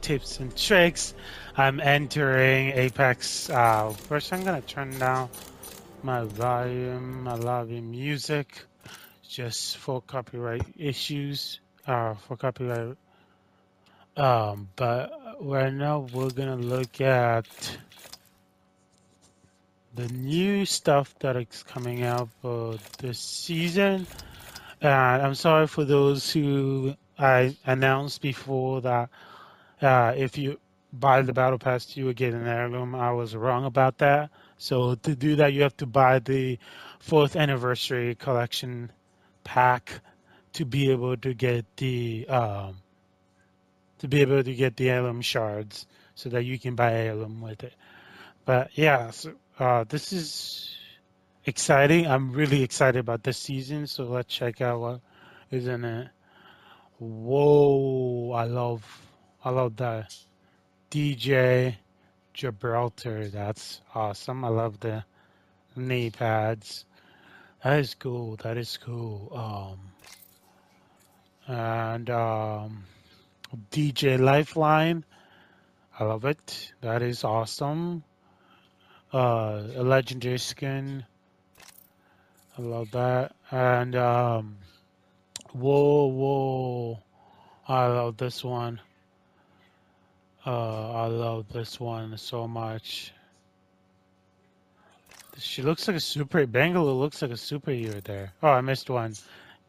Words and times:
tips 0.00 0.40
and 0.40 0.56
tricks. 0.56 1.12
I'm 1.54 1.80
entering 1.80 2.70
Apex. 2.70 3.50
Uh, 3.50 3.90
first, 3.90 4.32
I'm 4.32 4.42
gonna 4.42 4.62
turn 4.62 4.98
down 4.98 5.28
my 6.02 6.24
volume, 6.24 7.24
my 7.24 7.36
volume 7.36 7.90
music, 7.90 8.64
just 9.28 9.76
for 9.76 10.00
copyright 10.00 10.62
issues, 10.78 11.60
uh, 11.86 12.14
for 12.14 12.38
copyright. 12.38 12.96
Um, 14.16 14.70
but 14.76 15.12
right 15.42 15.74
now 15.74 16.06
we're 16.10 16.30
gonna 16.30 16.56
look 16.56 17.02
at 17.02 17.46
the 19.94 20.08
new 20.08 20.64
stuff 20.64 21.14
that 21.18 21.36
is 21.36 21.62
coming 21.64 22.02
out 22.02 22.30
for 22.40 22.76
this 22.96 23.18
season. 23.18 24.06
And 24.80 25.22
I'm 25.22 25.34
sorry 25.34 25.66
for 25.66 25.84
those 25.84 26.32
who 26.32 26.94
I 27.18 27.54
announced 27.66 28.22
before 28.22 28.80
that 28.80 29.10
uh, 29.82 30.14
if 30.16 30.38
you 30.38 30.58
buy 30.92 31.22
the 31.22 31.32
battle 31.32 31.58
pass, 31.58 31.96
you 31.96 32.06
would 32.06 32.16
get 32.16 32.34
an 32.34 32.46
heirloom. 32.46 32.94
I 32.94 33.12
was 33.12 33.34
wrong 33.36 33.64
about 33.64 33.98
that. 33.98 34.30
So 34.58 34.94
to 34.94 35.14
do 35.14 35.36
that, 35.36 35.52
you 35.52 35.62
have 35.62 35.76
to 35.78 35.86
buy 35.86 36.18
the 36.18 36.58
fourth 36.98 37.36
anniversary 37.36 38.14
collection 38.14 38.90
pack 39.44 40.00
to 40.54 40.64
be 40.64 40.90
able 40.90 41.16
to 41.18 41.34
get 41.34 41.64
the 41.76 42.26
um, 42.28 42.76
to 43.98 44.08
be 44.08 44.22
able 44.22 44.42
to 44.42 44.54
get 44.54 44.76
the 44.76 44.90
heirloom 44.90 45.20
shards, 45.20 45.86
so 46.14 46.28
that 46.30 46.44
you 46.44 46.58
can 46.58 46.74
buy 46.74 46.92
heirloom 46.92 47.40
with 47.40 47.64
it. 47.64 47.74
But 48.44 48.70
yeah, 48.74 49.10
so, 49.10 49.32
uh, 49.58 49.84
this 49.88 50.12
is 50.12 50.74
exciting. 51.44 52.06
I'm 52.06 52.32
really 52.32 52.62
excited 52.62 52.98
about 52.98 53.22
this 53.22 53.38
season. 53.38 53.86
So 53.86 54.04
let's 54.04 54.32
check 54.32 54.60
out 54.60 54.80
what 54.80 55.00
is 55.50 55.66
in 55.66 55.84
it. 55.84 56.08
Whoa! 56.98 58.32
I 58.32 58.44
love 58.44 59.05
love 59.50 59.76
the 59.76 60.06
DJ 60.90 61.76
Gibraltar. 62.34 63.28
That's 63.28 63.80
awesome. 63.94 64.44
I 64.44 64.48
love 64.48 64.80
the 64.80 65.04
knee 65.76 66.10
pads. 66.10 66.84
That 67.62 67.78
is 67.80 67.94
cool. 67.94 68.36
That 68.42 68.56
is 68.56 68.76
cool. 68.76 69.76
Um, 71.46 71.54
and 71.54 72.10
um, 72.10 72.84
DJ 73.70 74.18
Lifeline. 74.18 75.04
I 75.98 76.04
love 76.04 76.24
it. 76.24 76.72
That 76.80 77.02
is 77.02 77.24
awesome. 77.24 78.04
Uh, 79.12 79.62
a 79.76 79.82
legendary 79.82 80.38
skin. 80.38 81.04
I 82.58 82.62
love 82.62 82.90
that. 82.92 83.34
And 83.50 83.94
um, 83.96 84.56
whoa, 85.52 86.06
whoa. 86.06 87.02
I 87.68 87.86
love 87.86 88.16
this 88.16 88.44
one. 88.44 88.80
Uh, 90.46 90.92
I 90.92 91.06
love 91.06 91.52
this 91.52 91.80
one 91.80 92.16
so 92.16 92.46
much. 92.46 93.12
She 95.38 95.60
looks 95.60 95.88
like 95.88 95.96
a 95.96 96.00
super. 96.00 96.46
Bangalore 96.46 96.94
looks 96.94 97.20
like 97.20 97.32
a 97.32 97.34
superhero 97.34 98.02
there. 98.04 98.32
Oh, 98.42 98.50
I 98.50 98.60
missed 98.60 98.88
one. 98.88 99.14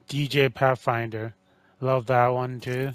DJ 0.08 0.54
Pathfinder. 0.54 1.34
Love 1.82 2.06
that 2.06 2.28
one 2.28 2.60
too. 2.60 2.92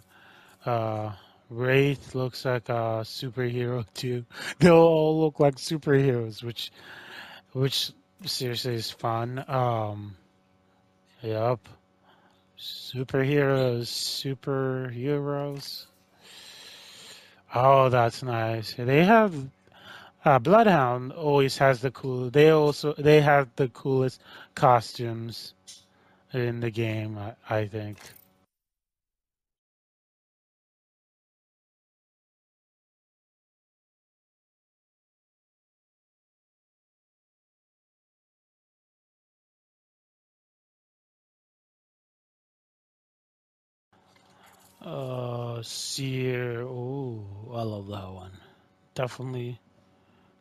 Uh, 0.64 1.12
Wraith 1.50 2.14
looks 2.14 2.44
like 2.44 2.69
a 2.69 3.02
superhero 3.02 3.84
too. 3.94 4.24
They 4.61 4.70
all 4.70 5.20
look 5.20 5.41
like 5.41 5.56
superheroes, 5.56 6.42
which, 6.42 6.70
which 7.52 7.91
seriously 8.24 8.74
is 8.74 8.91
fun. 8.91 9.44
Um, 9.48 10.17
yep. 11.20 11.58
Superheroes, 12.58 13.89
superheroes. 13.89 15.86
Oh, 17.55 17.89
that's 17.89 18.22
nice. 18.22 18.75
They 18.75 19.05
have 19.05 19.34
uh, 20.25 20.39
Bloodhound 20.39 21.12
always 21.12 21.58
has 21.58 21.81
the 21.81 21.91
cool. 21.91 22.31
They 22.31 22.50
also 22.50 22.95
they 22.95 23.20
have 23.20 23.48
the 23.56 23.69
coolest 23.69 24.20
costumes 24.55 25.55
in 26.33 26.61
the 26.61 26.70
game. 26.70 27.18
I, 27.18 27.35
I 27.48 27.67
think. 27.67 27.98
Uh, 44.84 45.62
Seer. 45.62 46.62
Oh, 46.62 47.24
I 47.52 47.62
love 47.62 47.86
that 47.88 48.12
one. 48.12 48.32
Definitely. 48.94 49.60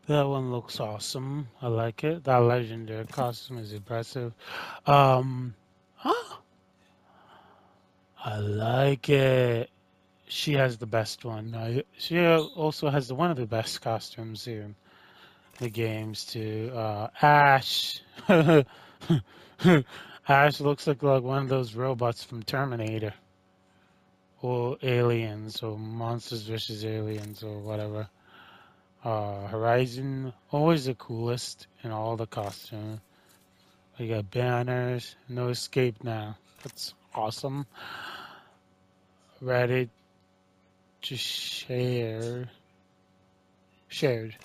That 0.07 0.24
one 0.24 0.52
looks 0.52 0.79
awesome. 0.79 1.47
I 1.62 1.68
like 1.68 2.03
it. 2.03 2.24
That 2.24 2.38
legendary 2.38 3.06
costume 3.06 3.59
is 3.59 3.72
impressive. 3.72 4.34
Um, 4.88 5.53
huh? 5.96 6.38
I 8.18 8.38
like 8.40 9.09
it. 9.09 9.69
She 10.28 10.53
has 10.53 10.78
the 10.78 10.88
best 10.88 11.23
one. 11.23 11.53
I, 11.53 11.84
she 11.97 12.19
also 12.19 12.90
has 12.90 13.09
the, 13.09 13.16
one 13.16 13.29
of 13.29 13.38
the 13.38 13.46
best 13.46 13.81
costumes 13.81 14.47
in 14.47 14.75
the 15.59 15.69
games 15.69 16.25
too. 16.25 16.72
Uh, 16.73 17.09
Ash. 17.22 18.02
Ash 20.28 20.59
looks 20.59 20.88
like, 20.88 21.03
like 21.03 21.22
one 21.22 21.44
of 21.44 21.50
those 21.50 21.75
robots 21.75 22.23
from 22.23 22.41
Terminator 22.41 23.13
or 24.41 24.78
aliens 24.81 25.62
or 25.62 25.78
monsters 25.78 26.44
versus 26.44 26.84
aliens 26.84 27.44
or 27.44 27.59
whatever. 27.59 28.07
Uh, 29.03 29.47
Horizon 29.47 30.34
always 30.52 30.85
the 30.85 30.96
coolest 30.96 31.68
in 31.84 31.91
all 31.91 32.18
the 32.18 32.28
costumes. 32.28 33.00
We 34.00 34.07
got 34.07 34.31
banners, 34.31 35.16
no 35.29 35.50
escape 35.50 36.03
now. 36.03 36.38
That's 36.63 36.94
awesome. 37.13 37.66
Reddit 39.44 39.90
to 41.03 41.16
share. 41.16 42.50
Shared. 43.88 44.35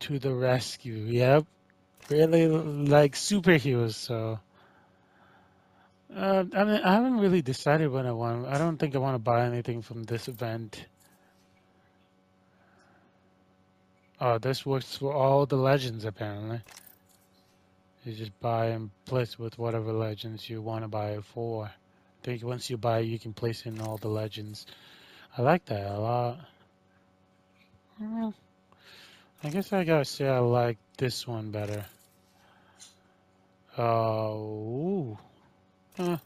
To 0.00 0.18
the 0.18 0.34
rescue. 0.34 0.94
Yep. 0.94 1.46
Really 2.08 2.48
like 2.48 3.14
superheroes, 3.14 3.94
so 3.94 4.38
uh, 6.16 6.44
I 6.54 6.64
mean, 6.64 6.80
I 6.82 6.94
haven't 6.94 7.18
really 7.18 7.42
decided 7.42 7.90
what 7.90 8.06
I 8.06 8.12
want. 8.12 8.46
I 8.46 8.56
don't 8.56 8.78
think 8.78 8.94
I 8.94 8.98
want 8.98 9.14
to 9.14 9.18
buy 9.18 9.44
anything 9.44 9.82
from 9.82 10.04
this 10.04 10.28
event. 10.28 10.84
Oh, 14.18 14.38
this 14.38 14.64
works 14.64 14.96
for 14.96 15.12
all 15.12 15.44
the 15.44 15.56
legends, 15.56 16.06
apparently. 16.06 16.60
You 18.04 18.14
just 18.14 18.38
buy 18.40 18.66
and 18.66 18.90
place 19.04 19.38
with 19.38 19.58
whatever 19.58 19.92
legends 19.92 20.48
you 20.48 20.62
want 20.62 20.84
to 20.84 20.88
buy 20.88 21.10
it 21.10 21.24
for. 21.24 21.66
I 21.66 21.70
think 22.22 22.42
once 22.42 22.70
you 22.70 22.78
buy, 22.78 23.00
you 23.00 23.18
can 23.18 23.34
place 23.34 23.66
in 23.66 23.80
all 23.80 23.98
the 23.98 24.08
legends. 24.08 24.64
I 25.36 25.42
like 25.42 25.66
that 25.66 25.86
a 25.86 25.98
lot. 25.98 26.38
Well, 28.00 28.32
I 29.44 29.50
guess 29.50 29.72
I 29.72 29.84
gotta 29.84 30.04
say 30.04 30.26
I 30.26 30.38
like 30.38 30.78
this 30.96 31.26
one 31.26 31.50
better. 31.50 31.84
Oh, 33.76 35.18
I 35.98 36.18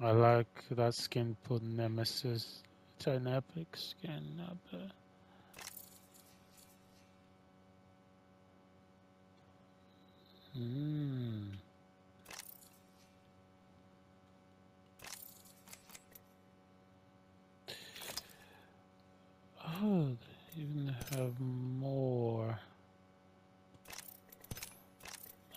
like 0.00 0.46
that 0.70 0.94
skin 0.94 1.34
put 1.44 1.62
Nemesis. 1.62 2.62
It's 2.96 3.06
an 3.06 3.26
epic 3.26 3.68
skin, 3.74 4.36
not 4.36 4.56
bad. 4.70 4.92
Hmm. 10.54 11.44
Oh, 19.80 20.08
they 20.56 20.62
even 20.62 20.94
have 21.12 21.40
more. 21.40 22.58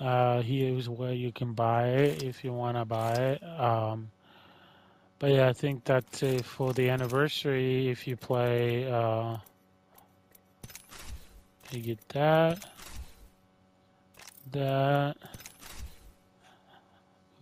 Uh, 0.02 0.42
here's 0.42 0.90
where 0.90 1.14
you 1.14 1.32
can 1.32 1.54
buy 1.54 1.90
it 1.90 2.24
if 2.24 2.44
you 2.44 2.52
want 2.52 2.76
to 2.76 2.86
buy 2.86 3.14
it. 3.14 3.44
Um, 3.44 4.10
but 5.20 5.30
yeah, 5.30 5.50
I 5.50 5.54
think 5.54 5.84
that 5.86 6.24
it 6.24 6.44
for 6.44 6.74
the 6.74 6.90
anniversary. 6.90 7.88
If 7.88 8.08
you 8.08 8.16
play, 8.16 8.92
uh, 8.92 9.38
you 11.70 11.82
get 11.82 12.10
that, 12.10 12.66
that. 14.52 15.18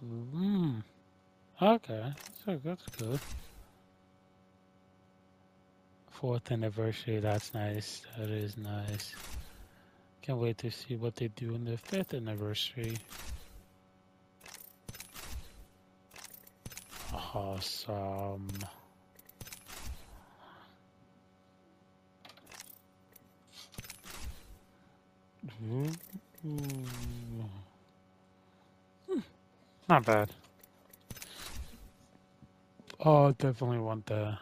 Hmm. 0.02 0.80
Okay, 1.62 2.14
so 2.46 2.60
that's 2.62 2.86
good. 2.98 3.20
Fourth 6.12 6.52
anniversary, 6.52 7.20
that's 7.20 7.54
nice. 7.54 8.02
That 8.18 8.30
is 8.30 8.58
nice. 8.58 9.16
Can't 10.22 10.38
wait 10.38 10.58
to 10.60 10.70
see 10.70 10.96
what 10.96 11.16
they 11.16 11.30
do 11.30 11.56
in 11.56 11.66
the 11.66 11.78
fifth 11.78 12.14
anniversary. 12.14 12.98
Awesome. 17.34 18.48
Hmm. 25.60 25.88
Not 29.90 30.06
bad. 30.06 30.30
Oh, 33.04 33.32
definitely 33.32 33.80
want 33.80 34.06
that. 34.08 34.38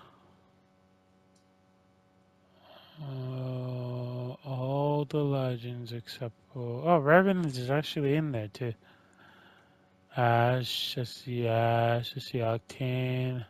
Uh, 3.02 4.36
all 4.46 4.97
the 5.10 5.24
legends 5.24 5.92
except 5.94 6.34
for 6.54 6.84
oh, 6.86 7.00
Revenant 7.00 7.58
is 7.58 7.70
actually 7.70 8.16
in 8.16 8.32
there 8.32 8.48
too. 8.48 8.74
Ash, 10.16 10.98
I 10.98 11.04
see 11.04 11.48
Ash, 11.48 12.14
I 12.16 12.20
see 12.20 12.40
Octane. 12.40 13.46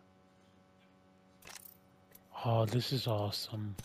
Oh, 2.45 2.65
this 2.65 2.94
is 2.94 3.07
awesome. 3.07 3.75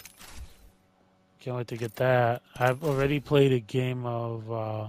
Can't 1.41 1.57
wait 1.57 1.69
to 1.69 1.77
get 1.77 1.97
that. 1.97 2.43
I've 2.57 2.85
already 2.85 3.19
played 3.19 3.53
a 3.53 3.61
game 3.61 4.07
of 4.07 4.53
uh 4.53 4.89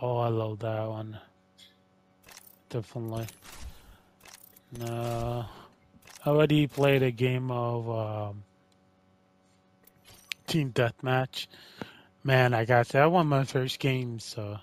oh 0.00 0.16
I 0.18 0.28
love 0.28 0.60
that 0.60 0.88
one. 0.88 1.18
Definitely. 2.70 3.26
No. 4.78 5.46
I 6.24 6.28
already 6.28 6.66
played 6.66 7.02
a 7.02 7.10
game 7.10 7.50
of 7.50 7.90
um 7.90 8.44
Team 10.54 10.70
Deathmatch. 10.70 11.48
Man, 12.22 12.54
I 12.54 12.64
got 12.64 12.86
that 12.90 13.10
Won 13.10 13.26
my 13.26 13.42
first 13.42 13.80
game, 13.80 14.20
so 14.20 14.56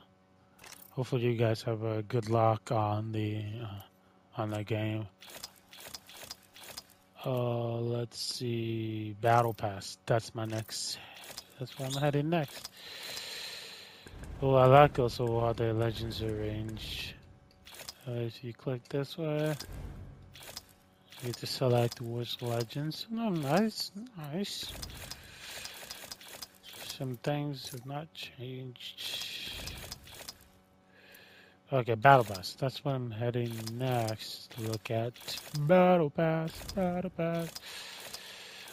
hopefully 0.91 1.23
you 1.23 1.35
guys 1.35 1.63
have 1.63 1.83
a 1.83 2.01
good 2.01 2.29
luck 2.29 2.71
on 2.71 3.11
the 3.11 3.43
uh, 3.61 4.41
on 4.41 4.51
the 4.51 4.63
game. 4.63 5.05
Uh, 7.25 7.75
let's 7.75 8.17
see, 8.21 9.17
Battle 9.19 9.53
Pass. 9.53 9.97
That's 10.05 10.33
my 10.33 10.45
next. 10.45 10.97
That's 11.59 11.77
where 11.77 11.89
I'm 11.89 12.01
heading 12.01 12.29
next. 12.29 12.69
Oh, 14.41 14.55
I 14.55 14.67
like 14.67 14.97
also 14.97 15.41
how 15.41 15.51
the 15.51 15.73
legends 15.73 16.23
arrange. 16.23 17.15
Uh, 18.07 18.11
if 18.11 18.41
you 18.45 18.53
click 18.53 18.87
this 18.87 19.17
way, 19.17 19.53
you 21.19 21.25
get 21.25 21.35
to 21.35 21.47
select 21.47 21.99
which 21.99 22.41
legends. 22.41 23.07
Oh, 23.13 23.27
nice, 23.27 23.91
nice. 24.17 24.71
Some 27.01 27.18
things 27.24 27.68
have 27.71 27.83
not 27.88 28.13
changed. 28.13 29.01
Okay, 31.74 31.95
Battle 31.95 32.25
Pass. 32.25 32.53
That's 32.59 32.86
what 32.86 32.94
I'm 32.94 33.09
heading 33.09 33.51
next 33.74 34.51
to 34.51 34.62
look 34.62 34.92
at. 34.92 35.13
Battle 35.62 36.12
Pass, 36.12 36.51
Battle 36.75 37.09
Pass. 37.09 37.50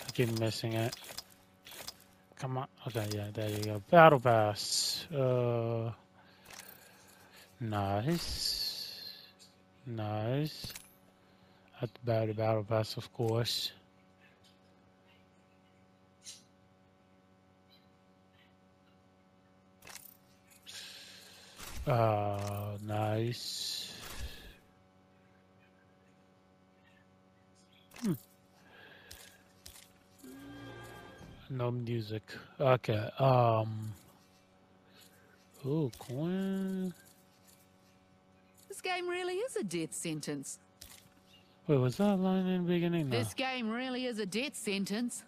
I 0.07 0.11
keep 0.11 0.39
missing 0.39 0.75
it. 0.75 0.95
Come 2.39 2.59
on. 2.59 2.67
Okay, 2.89 3.07
yeah, 3.15 3.29
there 3.33 3.49
you 3.49 3.65
go. 3.65 3.83
Battle 3.91 4.21
Pass. 4.21 5.07
Uh, 5.11 5.91
nice. 7.61 9.01
Nice. 9.87 10.75
About 11.81 12.27
the 12.27 12.35
Battle 12.35 12.65
Pass, 12.65 12.99
of 12.99 13.11
course. 13.15 13.73
Uh, 21.89 22.77
nice. 22.87 23.95
Hmm. 28.03 28.13
No 31.49 31.71
music. 31.71 32.23
Okay. 32.61 33.09
Um. 33.19 33.95
Oh, 35.65 35.91
coin. 35.99 36.93
This 38.69 38.83
game 38.83 39.09
really 39.09 39.37
is 39.37 39.57
a 39.57 39.65
death 39.65 39.95
sentence. 39.95 40.59
Wait, 41.67 41.79
was 41.79 41.97
that 41.97 42.19
line 42.19 42.47
in 42.47 42.67
the 42.67 42.73
beginning? 42.75 43.09
No. 43.09 43.19
This 43.19 43.33
game 43.33 43.71
really 43.71 44.05
is 44.05 44.19
a 44.19 44.27
death 44.27 44.57
sentence. 44.57 45.25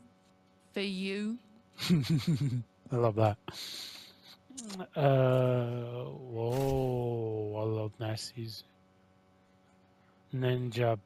For 0.75 0.81
you. 0.81 1.39
I 1.91 2.97
love 2.97 3.17
that. 3.17 3.39
Uh, 4.97 6.05
whoa, 6.31 7.57
I 7.57 7.63
love 7.65 7.93
Nazis. 7.99 8.65
Ninja, 10.35 10.99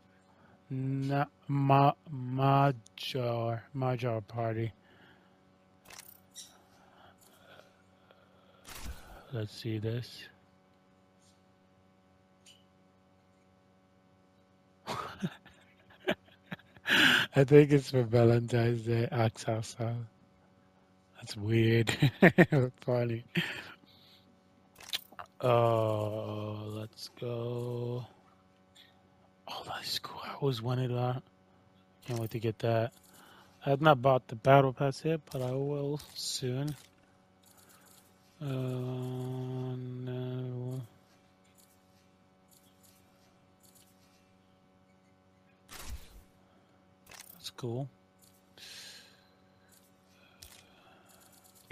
na, 0.71 1.27
ma, 1.49 1.93
Magyar, 2.11 3.63
Magyar 3.73 4.21
party. 4.23 4.73
Let's 9.33 9.53
see 9.53 9.79
this. 9.79 10.25
I 17.37 17.45
think 17.45 17.73
it's 17.73 17.91
for 17.91 18.03
Valentine's 18.03 18.83
Day. 18.83 19.09
Axasa. 19.11 19.97
That's 21.25 21.39
weird. 21.39 21.91
Funny. 22.85 23.25
Uh, 25.41 26.65
let's 26.67 27.09
go. 27.19 28.05
Oh, 29.49 29.63
that's 29.67 29.99
cool. 30.01 30.21
I 30.23 30.35
always 30.35 30.61
wanted 30.61 30.91
that. 30.91 31.23
Can't 32.05 32.21
wait 32.21 32.33
to 32.33 32.39
get 32.39 32.59
that. 32.59 32.93
I 33.65 33.71
have 33.71 33.81
not 33.81 34.03
bought 34.03 34.29
the 34.29 34.37
battle 34.37 34.75
pass 34.75 35.03
yet, 35.03 35.23
but 35.33 35.41
I 35.41 35.53
will 35.53 35.99
soon. 36.15 36.77
Uh, 38.43 38.45
no. 38.45 40.83
That's 47.33 47.49
cool. 47.57 47.89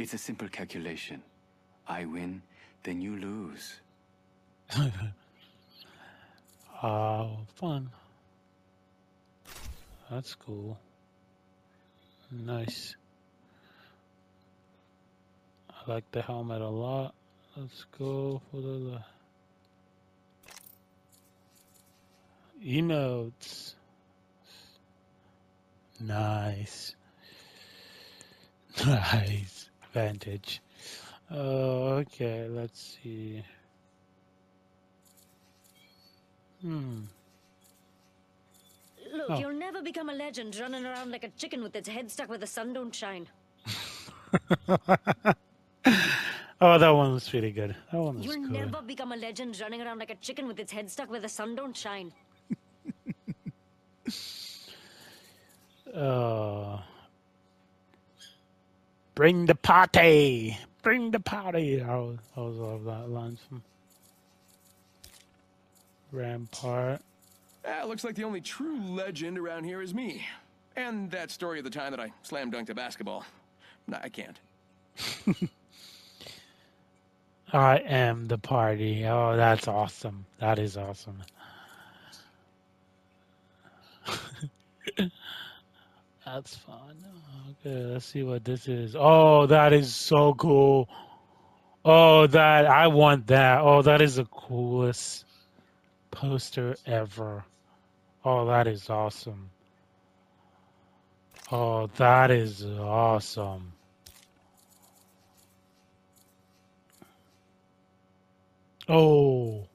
It's 0.03 0.15
a 0.15 0.19
simple 0.19 0.49
calculation. 0.49 1.23
I 1.87 2.07
win, 2.07 2.43
then 2.83 3.01
you 3.01 3.17
lose. 3.17 3.81
Oh, 6.85 7.39
fun. 7.55 7.91
That's 10.11 10.35
cool. 10.35 10.77
Nice. 12.33 12.97
I 15.71 15.93
like 15.93 16.11
the 16.11 16.23
helmet 16.23 16.61
a 16.61 16.67
lot. 16.67 17.15
Let's 17.57 17.85
go 17.97 18.43
for 18.51 18.61
the, 18.61 19.01
the 22.61 22.83
emotes. 22.83 23.75
Nice. 26.01 26.97
Nice. 28.85 29.69
Vantage. 29.93 30.61
Uh, 31.31 32.01
okay, 32.05 32.47
let's 32.49 32.99
see. 33.03 33.43
Hmm. 36.63 37.03
Look, 39.13 39.31
Oh. 39.31 39.39
you'll 39.39 39.53
never 39.53 39.83
become 39.83 40.09
a 40.09 40.15
legend 40.15 40.57
running 40.57 40.87
around 40.87 41.11
like 41.11 41.25
a 41.25 41.29
chicken 41.31 41.63
with 41.63 41.77
its 41.77 41.89
head 41.89 42.11
stuck 42.11 42.29
where 42.29 42.39
the 42.39 42.47
sun 42.47 42.73
don't 42.73 42.95
shine. 42.95 43.29
oh, 44.67 44.79
that 46.79 46.91
one 46.91 47.13
was 47.13 47.29
pretty 47.29 47.51
good. 47.51 47.77
That 47.93 47.99
one 48.01 48.17
was 48.17 48.25
You'll 48.25 48.43
good. 48.49 48.53
never 48.53 48.81
become 48.83 49.13
a 49.13 49.17
legend 49.17 49.61
running 49.61 49.83
around 49.83 49.99
like 49.99 50.11
a 50.11 50.15
chicken 50.17 50.47
with 50.47 50.59
its 50.59 50.73
head 50.73 50.91
stuck 50.91 51.11
where 51.11 51.21
the 51.21 51.29
sun 51.29 51.55
don't 51.55 51.77
shine. 51.77 52.13
Uh, 55.95 56.79
bring 59.23 59.47
the 59.47 59.55
party! 59.55 60.59
Bring 60.83 61.13
the 61.13 61.21
party! 61.21 61.81
I 61.81 61.93
always, 61.93 62.19
I 62.37 62.41
always 62.41 62.57
love 62.59 62.83
that 62.87 63.09
line 63.09 63.39
from 63.49 63.63
Rampart. 66.11 67.01
Ah, 67.65 67.85
looks 67.87 68.03
like 68.03 68.17
the 68.17 68.25
only 68.25 68.41
true 68.41 68.81
legend 68.83 69.39
around 69.39 69.63
here 69.63 69.81
is 69.81 69.95
me. 69.95 70.27
And 70.75 71.09
that 71.13 71.31
story 71.31 71.59
of 71.59 71.65
the 71.65 71.71
time 71.71 71.93
that 71.93 72.01
I 72.01 72.13
slam 72.25 72.51
dunked 72.51 72.71
a 72.71 72.75
basketball. 72.75 73.25
Nah, 73.87 74.01
I 74.03 74.09
can't. 74.09 74.41
I 77.53 77.77
am 77.77 78.27
the 78.27 78.39
party. 78.39 79.07
Oh, 79.07 79.37
that's 79.37 79.69
awesome. 79.69 80.27
That 80.41 80.59
is 80.59 80.77
awesome. 80.77 81.23
that's 86.27 86.57
fun. 86.57 86.97
Okay, 87.61 87.85
let's 87.85 88.07
see 88.07 88.23
what 88.23 88.45
this 88.45 88.67
is. 88.67 88.97
Oh, 88.99 89.47
that 89.47 89.73
is 89.73 89.95
so 89.95 90.33
cool. 90.35 90.89
Oh, 91.85 92.27
that 92.29 92.67
I 92.67 92.87
want 92.87 93.27
that. 93.27 93.61
Oh, 93.61 93.83
that 93.83 94.01
is 94.01 94.17
the 94.17 94.25
coolest. 94.25 95.25
poster 96.13 96.77
ever. 96.87 97.45
Oh, 98.25 98.47
that 98.47 98.69
is 98.69 98.89
awesome. 98.89 99.51
Oh, 101.51 101.89
that 101.97 102.31
is 102.31 102.65
awesome. 102.65 103.73
Oh. 108.89 109.67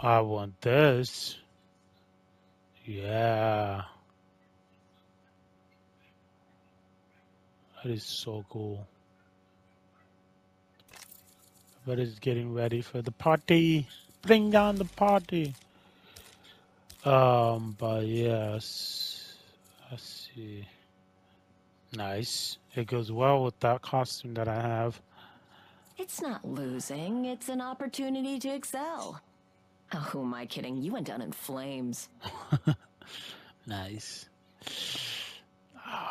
I 0.00 0.20
want 0.20 0.60
this. 0.60 1.36
Yeah. 2.88 3.82
That 7.84 7.92
is 7.92 8.02
so 8.02 8.46
cool. 8.48 8.86
But 11.86 11.98
it's 11.98 12.18
getting 12.18 12.54
ready 12.54 12.80
for 12.80 13.02
the 13.02 13.10
party. 13.10 13.86
Bring 14.22 14.50
down 14.50 14.76
the 14.76 14.86
party. 14.86 15.54
Um, 17.04 17.76
but 17.78 18.06
yes. 18.06 19.34
Let's 19.90 20.30
see. 20.34 20.66
Nice. 21.94 22.56
It 22.74 22.86
goes 22.86 23.12
well 23.12 23.44
with 23.44 23.60
that 23.60 23.82
costume 23.82 24.32
that 24.34 24.48
I 24.48 24.62
have. 24.62 24.98
It's 25.98 26.22
not 26.22 26.42
losing, 26.42 27.26
it's 27.26 27.50
an 27.50 27.60
opportunity 27.60 28.38
to 28.38 28.48
excel. 28.48 29.20
Oh, 29.94 29.98
who 29.98 30.22
am 30.22 30.34
I 30.34 30.46
kidding? 30.46 30.76
You 30.76 30.92
went 30.92 31.06
down 31.06 31.22
in 31.22 31.32
flames. 31.32 32.08
Nice. 33.68 34.26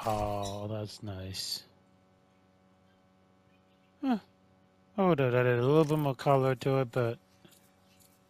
Oh, 0.06 0.68
that's 0.70 1.02
nice. 1.02 1.64
Huh. 4.06 4.20
I 4.96 5.04
would 5.04 5.18
have 5.18 5.34
added 5.34 5.58
a 5.58 5.66
little 5.66 5.84
bit 5.84 5.98
more 5.98 6.14
color 6.14 6.54
to 6.54 6.82
it, 6.82 6.92
but 6.92 7.18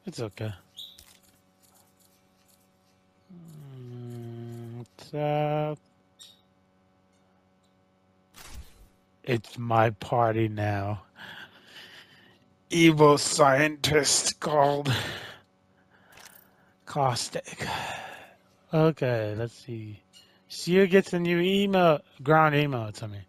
it's 0.06 0.22
okay. 0.22 0.54
Mm, 3.34 4.78
what's 4.78 5.10
that? 5.12 5.78
It's 9.26 9.58
my 9.58 9.90
party 9.90 10.48
now. 10.48 11.02
Evil 12.70 13.18
scientist 13.18 14.40
called 14.40 14.94
Caustic. 16.88 17.68
Okay, 18.74 19.36
let's 19.38 19.54
see. 19.54 20.02
Seer 20.48 20.88
gets 20.88 21.12
a 21.12 21.20
new 21.20 21.40
email, 21.40 22.00
ground 22.24 22.56
email 22.56 22.92
to 22.94 23.08
me. 23.08 23.20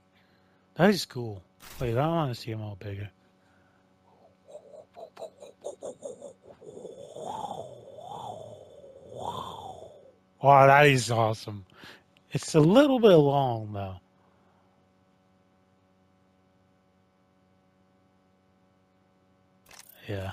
That 0.77 0.91
is 0.91 1.05
cool. 1.05 1.43
Wait, 1.81 1.97
I 1.97 2.07
want 2.07 2.35
to 2.35 2.41
see 2.41 2.53
him 2.53 2.63
all 2.63 2.77
bigger. 2.79 3.11
Wow, 10.41 10.69
that 10.69 10.87
is 10.87 11.11
awesome. 11.11 11.67
It's 12.31 12.55
a 12.55 12.61
little 12.61 13.01
bit 13.01 13.17
long 13.17 13.73
though. 13.73 13.97
Yeah, 20.09 20.33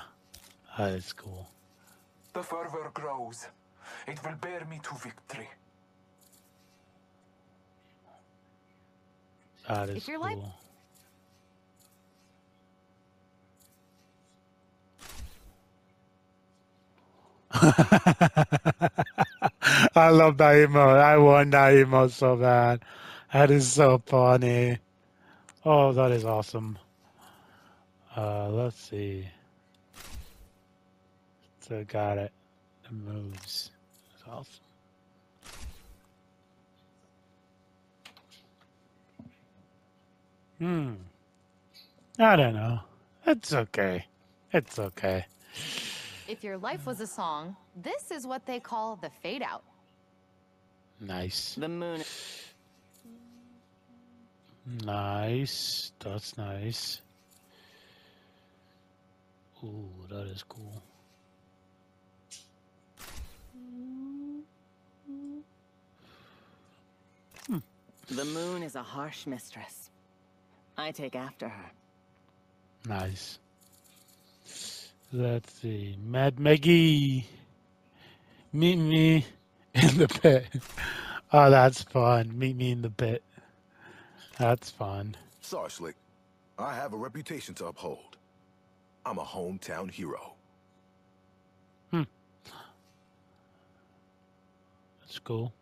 that 0.77 0.91
is 0.91 1.11
cool. 1.11 1.49
The 2.35 2.43
fervor 2.43 2.91
grows. 2.93 3.47
It 4.07 4.23
will 4.23 4.35
bear 4.35 4.63
me 4.65 4.79
to 4.83 4.95
victory. 4.95 5.49
That 9.67 9.89
is 9.89 10.07
your 10.07 10.19
life- 10.19 10.37
cool. 10.37 10.53
I 19.95 20.09
love 20.09 20.37
that 20.37 20.55
emote. 20.55 20.99
I 20.99 21.17
want 21.17 21.51
that 21.51 21.73
emote 21.73 22.11
so 22.11 22.35
bad. 22.35 22.81
That 23.33 23.51
is 23.51 23.71
so 23.71 24.01
funny. 24.05 24.77
Oh, 25.65 25.93
that 25.93 26.11
is 26.11 26.25
awesome. 26.25 26.77
Uh, 28.15 28.49
let's 28.49 28.79
see. 28.79 29.27
So 31.67 31.83
got 31.87 32.19
it. 32.19 32.31
The 32.87 32.93
moves. 32.93 33.71
That's 34.11 34.23
awesome. 34.29 34.53
Hmm. 40.59 40.93
I 42.19 42.35
don't 42.35 42.53
know. 42.53 42.81
It's 43.25 43.51
okay. 43.51 44.05
It's 44.53 44.77
okay. 44.77 45.25
If 46.27 46.43
your 46.43 46.57
life 46.57 46.85
was 46.85 47.01
a 47.01 47.07
song, 47.07 47.55
this 47.75 48.11
is 48.11 48.27
what 48.27 48.45
they 48.45 48.59
call 48.59 48.97
the 48.97 49.09
fade 49.23 49.41
out. 49.41 49.63
Nice. 51.01 51.55
The 51.55 51.67
moon. 51.67 52.03
Nice. 54.83 55.91
That's 55.99 56.37
nice. 56.37 57.01
Ooh, 59.63 59.89
that 60.09 60.27
is 60.27 60.43
cool. 60.43 60.83
The 68.07 68.25
moon 68.25 68.61
is 68.61 68.75
a 68.75 68.83
harsh 68.83 69.25
mistress. 69.25 69.89
I 70.77 70.91
take 70.91 71.15
after 71.15 71.49
her. 71.49 71.71
Nice. 72.87 73.39
Let's 75.11 75.51
see. 75.53 75.97
Mad 76.05 76.39
Maggie. 76.39 77.27
Meet 78.53 78.75
me 78.77 79.25
in 79.73 79.97
the 79.97 80.07
pit. 80.07 80.45
Oh, 81.33 81.49
that's 81.49 81.81
fun. 81.81 82.37
Meet 82.37 82.55
me 82.55 82.71
in 82.71 82.81
the 82.83 82.91
pit. 82.91 83.23
That's 84.37 84.69
fun. 84.69 85.15
Sorry, 85.41 85.71
Slick. 85.71 85.95
I 86.59 86.73
have 86.75 86.93
a 86.93 86.97
reputation 86.97 87.55
to 87.55 87.65
uphold. 87.65 88.17
I'm 89.05 89.17
a 89.17 89.23
hometown 89.23 89.89
hero. 89.89 90.34
Cool. 95.23 95.53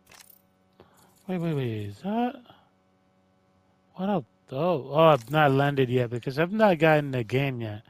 Wait, 1.26 1.38
wait, 1.38 1.54
wait. 1.54 1.86
Is 1.86 1.98
that? 2.00 2.36
What? 3.94 4.08
Oh, 4.10 4.24
oh, 4.52 4.94
I've 4.94 5.30
not 5.30 5.52
landed 5.52 5.88
yet 5.88 6.10
because 6.10 6.38
I've 6.38 6.52
not 6.52 6.78
gotten 6.78 7.10
the 7.12 7.24
game 7.24 7.60
yet. 7.60 7.82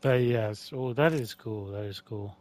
But 0.00 0.20
yes, 0.22 0.70
oh, 0.74 0.92
that 0.92 1.12
is 1.12 1.34
cool. 1.34 1.66
That 1.66 1.84
is 1.84 2.00
cool. 2.00 2.36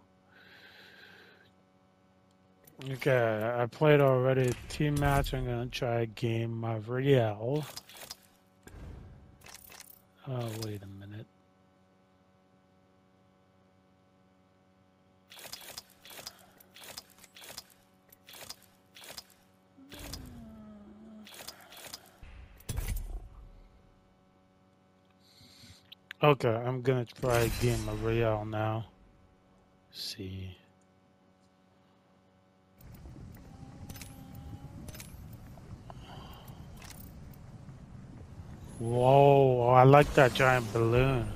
Okay, 2.90 3.54
I 3.56 3.66
played 3.68 4.02
already 4.02 4.52
team 4.68 4.96
match. 5.00 5.34
I'm 5.34 5.46
gonna 5.46 5.68
try 5.68 6.02
a 6.02 6.06
game 6.06 6.66
of 6.66 6.90
real. 6.90 7.64
Oh, 10.28 10.50
wait 10.66 10.82
a 10.82 10.88
minute. 10.88 11.28
Okay, 26.24 26.56
I'm 26.56 26.82
gonna 26.82 27.04
try 27.04 27.40
a 27.40 27.50
game 27.62 27.90
of 27.90 28.02
Royale 28.02 28.46
now. 28.46 28.86
see. 29.92 30.56
Whoa, 38.80 39.68
I 39.68 39.84
like 39.84 40.14
that 40.14 40.34
giant 40.34 40.72
balloon. 40.72 41.28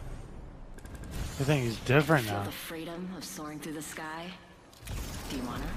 I 1.39 1.44
think 1.44 1.65
he's 1.65 1.77
different 1.79 2.25
now. 2.27 2.44
the 2.44 2.51
freedom 2.51 3.13
of 3.17 3.25
soaring 3.25 3.60
through 3.60 3.74
the 3.74 3.82
sky? 3.82 4.32
Do 5.29 5.36
you 5.36 5.44
wanna? 5.44 5.67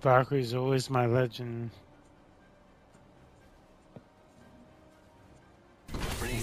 Valkyrie's 0.00 0.54
always 0.54 0.88
my 0.88 1.06
legend. 1.06 1.70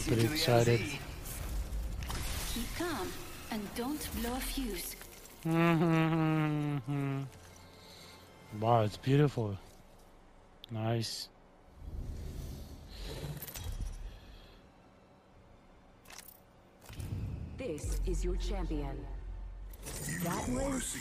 Race 0.01 0.07
Pretty 0.07 0.21
you 0.23 0.27
to 0.27 0.33
the 0.33 0.33
excited. 0.33 0.79
Keep 2.53 2.75
calm 2.75 3.07
and 3.51 3.75
don't 3.75 4.21
blow 4.21 4.33
a 4.33 4.39
fuse. 4.39 4.95
Mm-hmm. 5.45 7.21
wow, 8.59 8.81
it's 8.81 8.97
beautiful. 8.97 9.55
Nice. 10.71 11.29
This 17.57 17.99
is 18.07 18.23
your 18.23 18.37
champion. 18.37 19.05
That 20.23 20.49
was 20.49 20.97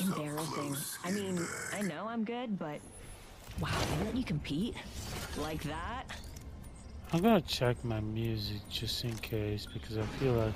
embarrassing. 0.00 0.76
I 1.04 1.10
mean, 1.10 1.38
I 1.74 1.82
know 1.82 2.06
I'm 2.08 2.24
good, 2.24 2.58
but 2.58 2.80
wow, 3.60 3.68
they 3.98 4.04
let 4.06 4.16
you 4.16 4.24
compete 4.24 4.74
like 5.38 5.62
that. 5.64 6.04
I'm 7.12 7.22
gonna 7.22 7.40
check 7.40 7.82
my 7.84 8.00
music 8.00 8.58
just 8.70 9.02
in 9.04 9.14
case 9.16 9.66
because 9.72 9.96
I 9.96 10.02
feel 10.20 10.34
like 10.34 10.52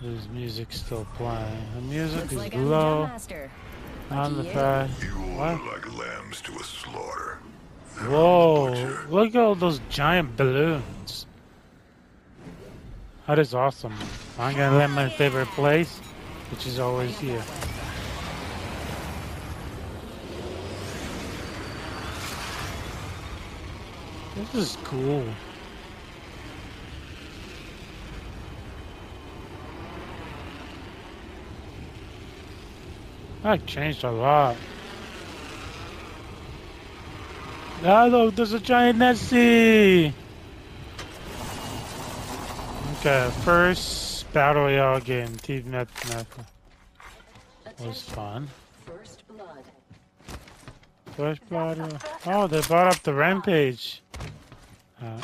there's 0.00 0.28
music 0.28 0.72
still 0.72 1.06
playing. 1.16 1.66
The 1.74 1.80
music 1.82 2.20
Looks 2.20 2.32
is 2.32 2.38
like 2.38 2.54
low 2.54 3.06
Master. 3.06 3.50
on 4.10 4.36
the 4.38 4.44
you. 4.44 4.88
You 5.02 5.08
What? 5.36 5.48
are 5.60 5.66
like 5.72 5.98
lambs 5.98 6.40
to 6.42 6.52
a 6.52 6.64
slaughter. 6.64 7.38
Whoa! 8.08 9.04
Look 9.10 9.34
at 9.34 9.36
all 9.36 9.54
those 9.54 9.80
giant 9.90 10.36
balloons. 10.36 11.26
That 13.26 13.38
is 13.38 13.54
awesome. 13.54 13.94
I'm 14.38 14.56
gonna 14.56 14.76
land 14.78 14.92
my 14.94 15.08
favorite 15.10 15.48
place, 15.48 15.98
which 16.50 16.66
is 16.66 16.78
always 16.78 17.18
here. 17.18 17.42
This 24.36 24.54
is 24.54 24.76
cool. 24.84 25.24
That 33.42 33.64
changed 33.66 34.04
a 34.04 34.10
lot. 34.10 34.56
Ah, 37.82 38.06
look, 38.06 38.34
there's 38.34 38.52
a 38.52 38.60
giant 38.60 38.98
Nessie! 38.98 40.12
Okay, 42.98 43.30
first 43.42 44.30
Battle 44.32 44.64
Royale 44.64 45.00
game, 45.00 45.34
Team 45.36 45.70
Net 45.70 45.88
was 47.80 48.02
fun. 48.02 48.48
First 48.84 49.22
blood. 49.28 49.64
First 51.16 51.48
Battle. 51.48 51.98
Oh, 52.26 52.46
they 52.46 52.60
brought 52.62 52.94
up 52.94 53.02
the 53.02 53.14
Rampage. 53.14 54.02
Uh, 55.02 55.20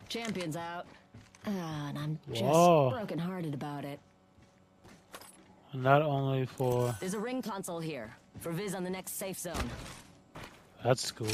Champion's 0.09 0.55
out. 0.55 0.85
Ah, 1.45 1.89
and 1.89 1.97
I'm 1.97 2.19
just 2.31 2.43
Whoa. 2.43 2.89
brokenhearted 2.91 3.53
about 3.53 3.85
it. 3.85 3.99
not 5.73 6.01
only 6.01 6.45
for 6.45 6.95
There's 6.99 7.13
a 7.15 7.19
ring 7.19 7.41
console 7.41 7.79
here 7.79 8.15
for 8.39 8.51
Viz 8.51 8.75
on 8.75 8.83
the 8.83 8.89
next 8.89 9.17
safe 9.17 9.37
zone. 9.39 9.69
that's 10.83 11.11
cool. 11.11 11.27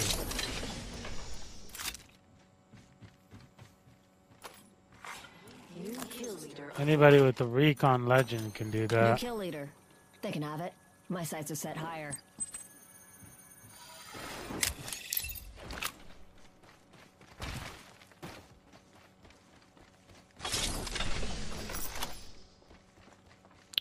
New 5.78 5.96
kill 6.10 6.34
leader. 6.36 6.69
Anybody 6.80 7.22
with 7.22 7.36
the 7.36 7.46
Recon 7.46 8.06
Legend 8.06 8.54
can 8.54 8.72
do 8.72 8.80
New 8.82 8.88
that. 8.88 9.20
kill 9.20 9.36
leader. 9.36 9.70
They 10.22 10.32
can 10.32 10.42
have 10.42 10.62
it. 10.62 10.74
My 11.10 11.26
sights 11.26 11.52
are 11.52 11.56
set 11.56 11.76
higher. 11.76 12.14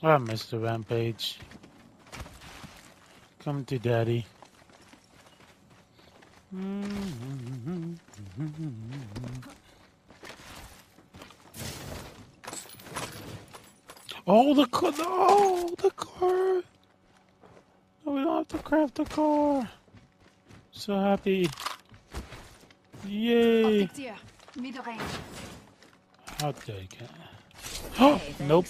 Ah, 0.02 0.14
I 0.14 0.18
missed 0.18 0.50
the 0.50 0.58
Rampage. 0.58 1.38
Come 3.40 3.64
to 3.66 3.78
daddy. 3.78 4.26
Mm-hmm. 6.54 7.94
Oh, 14.30 14.52
the 14.52 14.66
car! 14.66 14.92
Oh, 14.98 15.74
the 15.78 15.90
car! 15.92 16.62
No, 18.04 18.12
we 18.12 18.22
don't 18.22 18.36
have 18.36 18.48
to 18.48 18.58
craft 18.58 18.96
the 18.96 19.06
car. 19.06 19.66
So 20.70 21.00
happy. 21.00 21.48
Yay! 23.06 23.88
Middle 24.54 24.82
range. 24.82 25.00
I'll 26.42 26.52
take 26.52 27.00
it. 27.00 27.10
Oh, 27.98 28.16
Hey, 28.22 28.34
nope. 28.46 28.66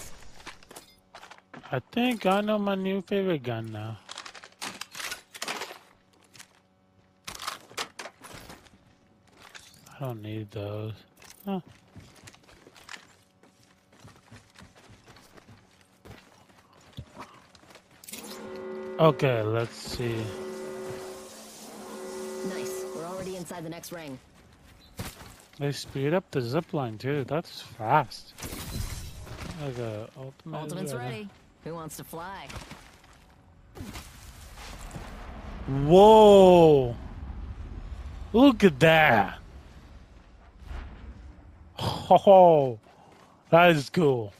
I 1.72 1.80
think 1.90 2.24
I 2.24 2.40
know 2.40 2.58
my 2.60 2.76
new 2.76 3.02
favorite 3.02 3.42
gun 3.42 3.72
now. 3.72 3.98
I 9.90 10.04
don't 10.04 10.22
need 10.22 10.52
those. 10.52 10.92
Huh. 11.44 11.60
Okay, 18.98 19.42
let's 19.42 19.76
see. 19.76 20.16
Nice. 22.48 22.84
We're 22.96 23.06
already 23.06 23.36
inside 23.36 23.64
the 23.64 23.70
next 23.70 23.92
ring. 23.92 24.18
They 25.58 25.72
speed 25.72 26.14
up 26.14 26.30
the 26.30 26.40
zip 26.40 26.72
line 26.72 26.98
too. 26.98 27.24
That's 27.24 27.60
fast. 27.60 28.34
Like 29.64 29.78
a 29.78 30.08
ultimate. 30.16 30.58
Ultimate's 30.58 30.92
uh, 30.92 30.98
ready. 30.98 31.28
Who 31.64 31.74
wants 31.74 31.96
to 31.96 32.04
fly? 32.04 32.46
Whoa! 35.66 36.96
Look 38.32 38.64
at 38.64 38.80
that! 38.80 39.38
Oh, 41.78 42.78
that 43.50 43.70
is 43.70 43.90
cool. 43.90 44.32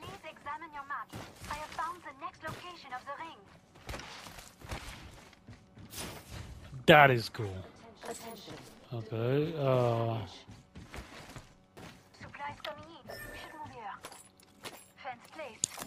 Please 0.00 0.10
examine 0.30 0.70
your 0.72 0.84
map. 0.86 1.10
I 1.50 1.54
have 1.54 1.70
found 1.70 1.98
the 2.02 2.12
next 2.24 2.42
location 2.44 2.92
of 2.92 3.04
the 3.04 3.12
ring. 3.18 3.36
That 6.86 7.10
is 7.10 7.28
cool. 7.30 7.56
Okay. 8.92 9.54
Uh. 9.58 10.18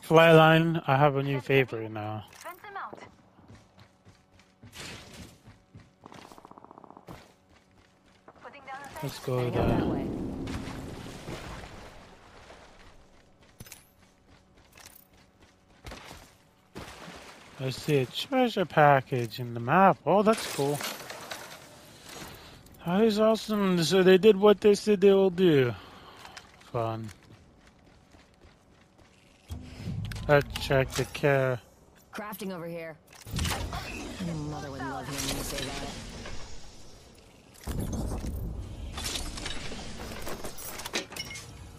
Flyline, 0.02 0.82
I 0.88 0.96
have 0.96 1.18
a 1.18 1.24
new 1.24 1.42
favorite 1.42 1.92
now. 1.92 2.26
Let's 9.04 9.20
go 9.20 9.50
there. 9.50 10.37
I 17.60 17.72
see 17.72 17.98
a 17.98 18.06
treasure 18.06 18.66
package 18.66 19.40
in 19.40 19.56
the 19.56 19.60
map. 19.60 19.98
Oh, 20.06 20.22
that's 20.22 20.56
cool. 20.56 20.78
That 22.86 23.02
is 23.02 23.20
awesome. 23.20 23.84
So 23.84 24.04
they 24.04 24.20
did 24.20 24.38
what 24.38 24.62
they 24.62 24.76
said 24.76 25.02
they 25.02 25.12
will 25.12 25.32
do. 25.32 25.74
Fun. 26.72 27.10
Let's 30.28 30.66
check 30.66 30.92
the 30.92 31.06
care. 31.06 31.60
Crafting 32.14 32.54
over 32.54 32.68
here. 32.68 32.96
Your 34.26 34.36
mother 34.36 34.70
would 34.70 34.82
love 34.82 35.10
me 35.10 35.16
say 35.42 35.66
that. 35.66 36.08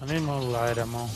I 0.00 0.06
need 0.06 0.22
more 0.22 0.40
light 0.40 0.78
ammo. 0.78 1.08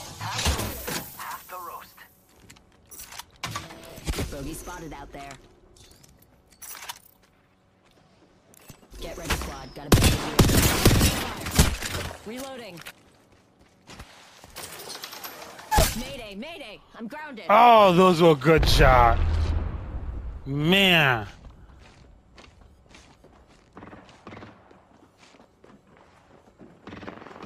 Bogey 4.42 4.54
spotted 4.54 4.92
out 4.92 5.12
there. 5.12 5.30
Get 9.00 9.16
ready, 9.16 9.30
squad. 9.30 9.72
Got 9.72 9.86
a 9.86 9.90
big 9.90 10.02
Fire. 11.04 12.16
Reloading. 12.26 12.80
Mayday, 15.96 16.34
mayday! 16.34 16.80
I'm 16.98 17.06
grounded. 17.06 17.44
Oh, 17.48 17.92
those 17.92 18.20
were 18.20 18.34
good 18.34 18.68
shots. 18.68 19.20
Man. 20.44 21.28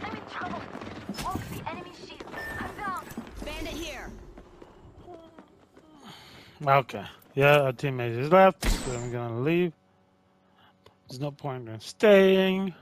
I'm 0.00 0.16
in 0.16 0.22
trouble. 0.30 0.62
Walk 1.22 1.40
the 1.50 1.70
enemy 1.70 1.90
shield. 2.06 2.24
I'm 2.58 2.74
down. 2.76 3.04
Bandit 3.44 3.74
here. 3.74 4.10
Okay. 6.68 7.04
Yeah, 7.36 7.60
our 7.60 7.72
teammate 7.72 8.18
is 8.18 8.32
left, 8.32 8.68
so 8.68 8.92
I'm 8.92 9.12
gonna 9.12 9.40
leave. 9.40 9.72
There's 11.08 11.20
no 11.20 11.30
point 11.30 11.68
in 11.68 11.78
staying. 11.78 12.74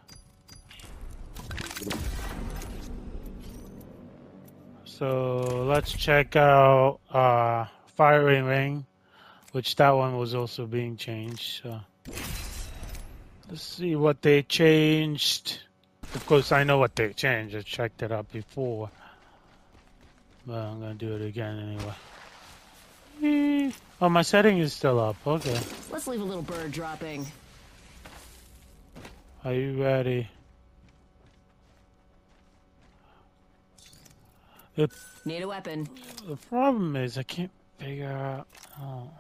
So 4.85 5.67
let's 5.69 5.93
check 5.93 6.35
out 6.35 7.01
uh, 7.11 7.67
Firing 7.95 8.47
Range, 8.47 8.85
which 9.53 9.77
that 9.77 9.91
one 9.91 10.17
was 10.17 10.35
also 10.35 10.65
being 10.65 10.97
changed. 10.97 11.63
So 11.63 11.81
let's 13.51 13.63
see 13.63 13.97
what 13.97 14.23
they 14.23 14.45
changed. 14.45 15.59
Of 16.15 16.25
course, 16.25 16.53
I 16.53 16.65
know 16.65 16.79
what 16.79 16.97
they 16.97 17.13
changed. 17.13 17.55
I 17.55 17.61
checked 17.61 18.03
it 18.03 18.13
out 18.13 18.33
before. 18.33 18.89
But 20.47 20.55
I'm 20.55 20.81
gonna 20.81 20.95
do 20.95 21.17
it 21.17 21.23
again 21.23 21.59
anyway. 21.59 21.95
Eh. 23.25 23.71
Oh, 24.03 24.09
my 24.11 24.21
setting 24.21 24.59
is 24.59 24.75
still 24.75 25.01
up. 25.01 25.17
Okay. 25.27 25.59
Let's 25.91 26.07
leave 26.07 26.21
a 26.21 26.25
little 26.25 26.43
bird 26.43 26.73
dropping. 26.73 27.27
Are 29.45 29.55
you 29.55 29.83
ready? 29.83 30.29
The, 34.77 34.91
Need 35.25 35.43
a 35.43 35.49
weapon. 35.49 35.89
the 36.27 36.37
problem 36.37 36.97
is 36.97 37.17
I 37.17 37.23
can't 37.23 37.51
figure 37.79 38.11
out 38.11 38.47
how. 38.77 39.11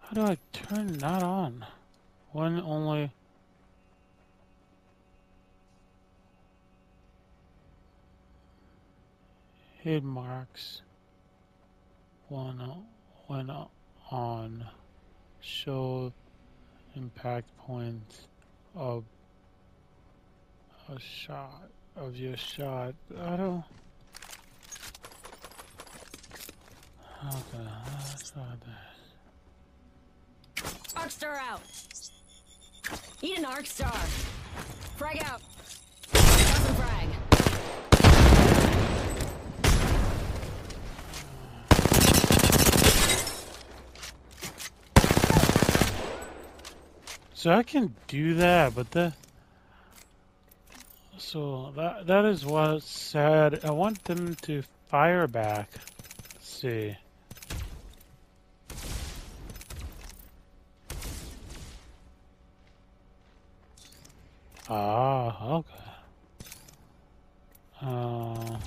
How 0.00 0.12
do 0.14 0.22
I 0.22 0.38
turn 0.52 0.98
that 0.98 1.22
on? 1.22 1.66
One 2.32 2.60
only. 2.62 3.10
Hit 9.84 10.02
marks. 10.02 10.80
one 12.30 12.86
when 13.26 13.50
on. 14.10 14.64
Show 15.42 16.10
impact 16.96 17.54
point 17.58 18.28
of 18.74 19.04
a 20.88 20.98
shot 20.98 21.68
of 21.96 22.16
your 22.16 22.34
shot. 22.34 22.94
I 23.20 23.36
don't. 23.36 23.62
Okay, 27.26 27.68
let's 28.08 28.30
try 28.30 28.42
that? 30.56 30.72
Arc 30.96 31.10
star 31.10 31.36
out. 31.36 31.60
Eat 33.20 33.36
an 33.36 33.44
arc 33.44 33.66
star. 33.66 33.92
Frag 34.96 35.22
out. 35.26 35.42
Frag. 36.72 37.23
So 47.44 47.50
I 47.50 47.62
can 47.62 47.94
do 48.08 48.36
that, 48.36 48.74
but 48.74 48.90
the 48.92 49.12
so 51.18 51.74
that 51.76 52.06
that 52.06 52.24
is 52.24 52.46
what's 52.46 52.88
sad. 52.88 53.66
I 53.66 53.70
want 53.70 54.02
them 54.04 54.34
to 54.44 54.62
fire 54.88 55.26
back. 55.26 55.68
Let's 56.32 56.48
see. 56.48 56.96
Ah, 64.70 65.46
okay. 65.46 65.74
Uh, 67.82 68.58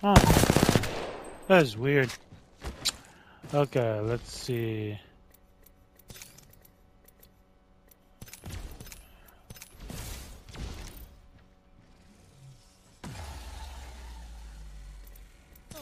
huh. 0.00 0.53
That 1.46 1.62
is 1.62 1.76
weird. 1.76 2.10
Okay, 3.52 4.00
let's 4.00 4.32
see. 4.32 4.98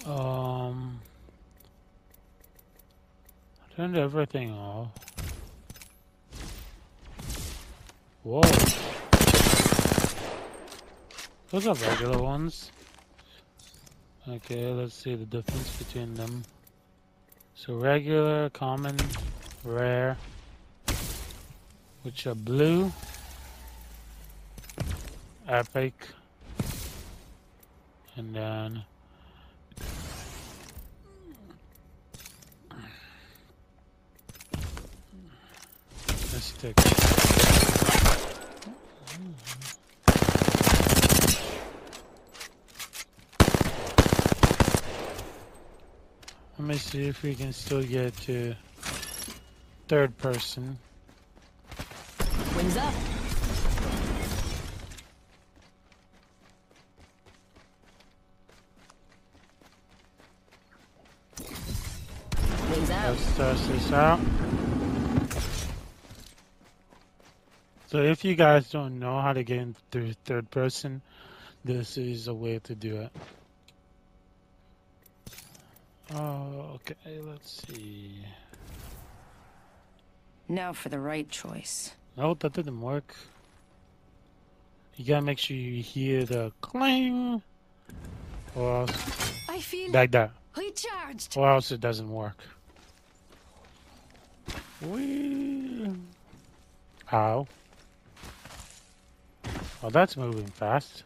Um, 0.04 1.00
turned 3.76 3.96
everything 3.96 4.50
off. 4.52 4.88
Whoa. 8.24 8.40
Those 11.50 11.68
are 11.68 11.74
regular 11.74 12.18
ones. 12.18 12.72
Okay, 14.28 14.72
let's 14.72 14.94
see 14.94 15.16
the 15.16 15.24
difference 15.24 15.76
between 15.78 16.14
them. 16.14 16.44
So 17.56 17.74
regular, 17.74 18.50
common, 18.50 18.96
rare, 19.64 20.16
which 22.02 22.28
are 22.28 22.36
blue, 22.36 22.92
epic, 25.48 25.94
and 28.14 28.32
then 28.32 28.84
mystic. 36.32 36.76
Let 46.62 46.68
me 46.68 46.76
see 46.76 47.08
if 47.08 47.24
we 47.24 47.34
can 47.34 47.52
still 47.52 47.82
get 47.82 48.16
to 48.18 48.54
third 49.88 50.16
person. 50.16 50.78
Wings 52.56 52.76
up. 52.76 52.94
Wings 62.70 62.90
out. 62.90 63.10
Let's 63.10 63.36
test 63.36 63.68
this 63.68 63.92
out. 63.92 64.20
So 67.88 68.02
if 68.04 68.24
you 68.24 68.36
guys 68.36 68.70
don't 68.70 69.00
know 69.00 69.20
how 69.20 69.32
to 69.32 69.42
get 69.42 69.58
into 69.58 70.14
third 70.24 70.48
person, 70.52 71.02
this 71.64 71.98
is 71.98 72.28
a 72.28 72.34
way 72.34 72.60
to 72.60 72.76
do 72.76 72.98
it. 72.98 73.10
Oh, 76.10 76.72
okay, 76.74 77.20
let's 77.20 77.62
see. 77.66 78.24
Now 80.48 80.72
for 80.72 80.88
the 80.88 80.98
right 80.98 81.28
choice. 81.28 81.94
No, 82.16 82.34
that 82.34 82.52
didn't 82.52 82.80
work. 82.80 83.14
You 84.96 85.06
gotta 85.06 85.22
make 85.22 85.38
sure 85.38 85.56
you 85.56 85.82
hear 85.82 86.24
the 86.24 86.52
clang, 86.60 87.40
or 88.54 88.80
else, 88.80 89.32
I 89.48 89.60
feel 89.60 89.90
like 89.90 90.10
that, 90.10 90.32
recharged. 90.56 91.36
or 91.36 91.48
else 91.50 91.72
it 91.72 91.80
doesn't 91.80 92.10
work. 92.12 92.42
Whee. 94.82 95.90
Ow. 97.12 97.46
Oh, 99.82 99.90
that's 99.90 100.16
moving 100.16 100.46
fast. 100.46 101.04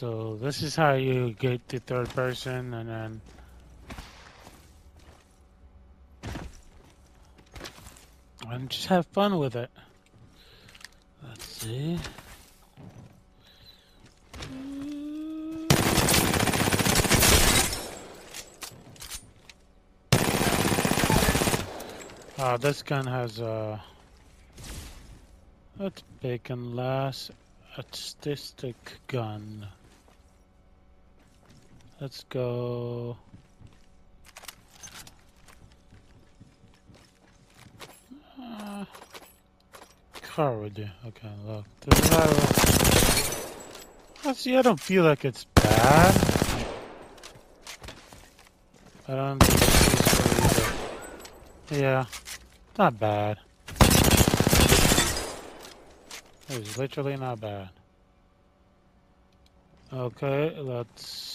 So 0.00 0.38
this 0.40 0.62
is 0.62 0.74
how 0.74 0.94
you 0.94 1.34
get 1.38 1.68
the 1.68 1.78
third 1.78 2.08
person 2.08 2.72
and 2.72 2.88
then 2.88 3.20
and 8.48 8.70
just 8.70 8.86
have 8.86 9.04
fun 9.08 9.36
with 9.36 9.56
it. 9.56 9.68
Let's 11.22 11.44
see. 11.44 11.98
Ah, 22.38 22.56
this 22.56 22.82
gun 22.82 23.06
has 23.06 23.38
a. 23.38 23.82
Let's 25.78 26.02
pick 26.22 26.48
and 26.48 26.74
last 26.74 27.32
artistic 27.76 28.92
gun. 29.06 29.68
Let's 32.00 32.24
go. 32.30 33.18
Uh, 38.40 38.86
car 40.22 40.56
would 40.56 40.72
do. 40.72 40.88
Okay, 41.08 41.28
look. 41.46 41.66
Oh, 44.24 44.32
see, 44.34 44.56
I 44.56 44.62
don't 44.62 44.80
feel 44.80 45.04
like 45.04 45.26
it's 45.26 45.44
bad. 45.44 46.14
I 49.06 49.14
don't. 49.14 49.42
Yeah, 51.70 52.06
not 52.78 52.98
bad. 52.98 53.38
It's 56.48 56.78
literally 56.78 57.18
not 57.18 57.40
bad. 57.42 57.68
Okay, 59.92 60.56
let's 60.58 61.29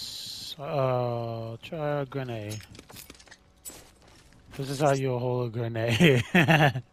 this. 0.57 0.65
Oh, 0.65 1.57
try 1.61 2.01
a 2.01 2.05
grenade. 2.05 2.57
This 4.57 4.69
is 4.69 4.79
how 4.79 4.93
you 4.93 5.17
hold 5.17 5.47
a 5.47 5.49
grenade. 5.51 6.23
but 6.33 6.83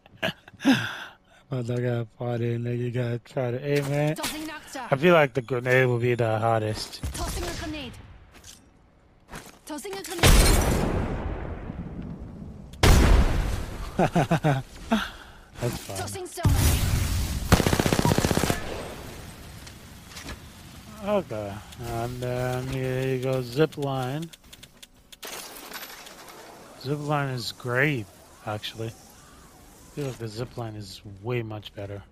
I 1.51 1.79
got 1.79 2.17
party 2.17 2.53
and 2.55 2.65
then 2.65 2.77
you 2.77 2.91
gotta 2.91 3.19
try 3.19 3.51
to 3.51 3.65
aim 3.65 3.85
it. 3.85 4.19
I 4.91 4.95
feel 4.97 5.13
like 5.13 5.33
the 5.33 5.41
grenade 5.41 5.87
will 5.87 5.99
be 5.99 6.15
the 6.15 6.39
hardest. 6.39 7.01
Tossing 7.13 7.43
a 7.43 7.53
grenade. 7.63 7.93
Tossing 9.65 9.93
a 9.93 10.03
grenade. 10.03 10.23
That's 15.61 15.77
fine. 15.77 15.97
Tossing 15.97 16.27
so 16.27 16.41
much. 16.45 16.82
Okay, 21.05 21.53
and 21.81 22.21
then 22.21 22.65
here 22.67 23.15
you 23.15 23.21
go, 23.21 23.41
zip 23.41 23.77
line. 23.77 24.29
Zip 26.81 26.99
line 26.99 27.29
is 27.29 27.51
great, 27.51 28.05
actually. 28.45 28.87
I 28.87 29.95
feel 29.95 30.05
like 30.05 30.17
the 30.17 30.29
zip 30.29 30.57
line 30.57 30.75
is 30.75 31.01
way 31.21 31.43
much 31.43 31.75
better. 31.75 32.03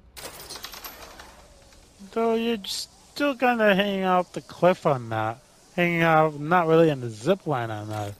Though 2.11 2.35
you're 2.35 2.57
still 2.65 3.33
kind 3.37 3.61
of 3.61 3.77
hanging 3.77 4.03
out 4.03 4.33
the 4.33 4.41
cliff 4.41 4.85
on 4.85 5.07
that. 5.09 5.39
Hanging 5.77 6.01
out, 6.01 6.37
not 6.37 6.67
really 6.67 6.89
in 6.89 6.99
the 6.99 7.09
zip 7.09 7.47
line 7.47 7.71
on 7.71 7.87
that 7.87 8.13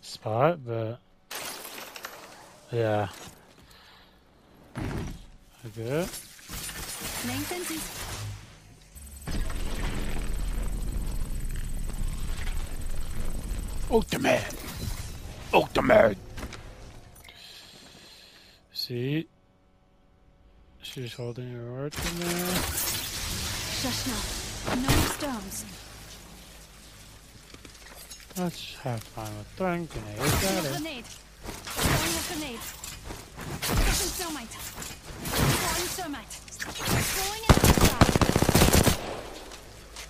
spot, 0.00 0.60
but 0.64 0.98
yeah. 2.72 3.08
Okay. 5.66 6.06
Ultimate! 13.90 14.54
Ultimate! 15.54 16.18
See? 18.72 19.28
She's 20.82 21.14
holding 21.14 21.52
her 21.52 21.84
ultimate. 21.84 22.64
Shush 23.80 24.06
now. 24.06 24.22
No 24.82 24.88
storms. 24.88 25.64
Let's 28.36 28.74
have 28.82 29.02
fun 29.02 29.30
with 29.38 29.46
throwing 29.56 29.86
grenades 29.86 30.20
at 30.20 30.26
Throwing 30.26 30.56
a 30.56 30.68
it. 30.68 30.72
grenade. 30.72 31.04
Throwing 31.06 32.16
a 32.16 32.22
grenade. 32.28 32.60
Tossing 33.62 34.12
thermite. 34.18 34.54
Throwing 35.30 35.88
thermite. 35.96 36.34
Throwing 36.58 37.42
an 37.42 37.54
extra. 37.54 37.96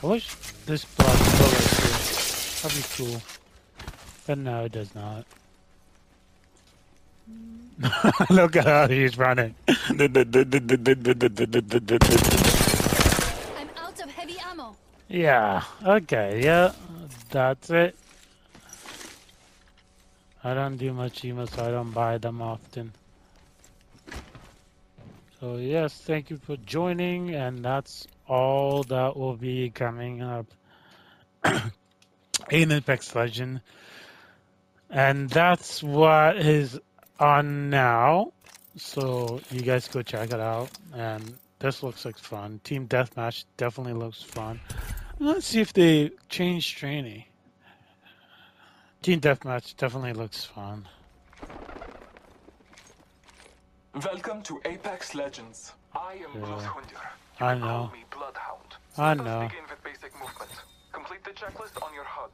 I 0.02 0.04
wish 0.10 0.26
this 0.66 0.84
block 0.84 1.18
bullet 1.38 1.66
here. 1.76 1.98
That'd 2.62 2.76
be 2.76 2.84
cool. 2.96 3.16
But 4.26 4.38
no, 4.38 4.64
it 4.64 4.72
does 4.72 4.94
not. 4.94 5.24
Look 8.30 8.56
at 8.56 8.66
how 8.66 8.88
he's 8.88 9.18
running. 9.18 9.54
I'm 9.68 9.96
out 13.76 14.02
of 14.02 14.10
heavy 14.10 14.36
ammo. 14.44 14.76
yeah, 15.08 15.62
okay, 15.84 16.40
yeah, 16.42 16.72
that's 17.30 17.70
it. 17.70 17.96
I 20.42 20.54
don't 20.54 20.76
do 20.76 20.92
much 20.92 21.24
emo, 21.24 21.46
so 21.46 21.64
I 21.64 21.70
don't 21.70 21.92
buy 21.92 22.18
them 22.18 22.40
often. 22.40 22.92
So 25.40 25.56
yes, 25.56 25.94
thank 25.94 26.30
you 26.30 26.38
for 26.38 26.56
joining, 26.56 27.34
and 27.34 27.64
that's 27.64 28.06
all 28.26 28.82
that 28.84 29.16
will 29.16 29.36
be 29.36 29.70
coming 29.70 30.22
up 30.22 30.46
in 32.50 32.72
Apex 32.72 33.14
Legend. 33.14 33.60
And 34.90 35.28
that's 35.30 35.82
what 35.82 36.36
is 36.38 36.78
on 37.18 37.70
now. 37.70 38.32
So 38.76 39.40
you 39.50 39.62
guys 39.62 39.88
go 39.88 40.02
check 40.02 40.32
it 40.32 40.40
out. 40.40 40.70
And 40.94 41.34
this 41.58 41.82
looks 41.82 42.04
like 42.04 42.18
fun. 42.18 42.60
Team 42.64 42.86
Deathmatch 42.86 43.44
definitely 43.56 43.94
looks 43.94 44.22
fun. 44.22 44.60
Let's 45.18 45.46
see 45.46 45.60
if 45.60 45.72
they 45.72 46.10
change 46.28 46.76
training. 46.76 47.24
Team 49.02 49.20
Deathmatch 49.20 49.76
definitely 49.76 50.12
looks 50.12 50.44
fun. 50.44 50.86
Welcome 54.04 54.42
to 54.42 54.60
Apex 54.66 55.14
Legends. 55.14 55.72
I 55.94 56.14
am 56.14 56.20
Yeah. 56.34 56.46
Bloodhunter. 56.46 57.00
I 57.40 57.58
Call 57.58 57.58
know. 57.58 57.90
me 57.92 58.04
Bloodhound. 58.10 58.76
I 58.98 59.08
Let 59.14 59.20
us 59.20 59.24
know. 59.26 59.48
begin 59.48 59.64
with 59.70 59.82
basic 59.82 60.12
movement. 60.20 60.50
Complete 60.92 61.24
the 61.24 61.30
checklist 61.30 61.82
on 61.82 61.94
your 61.94 62.04
HUD. 62.04 62.30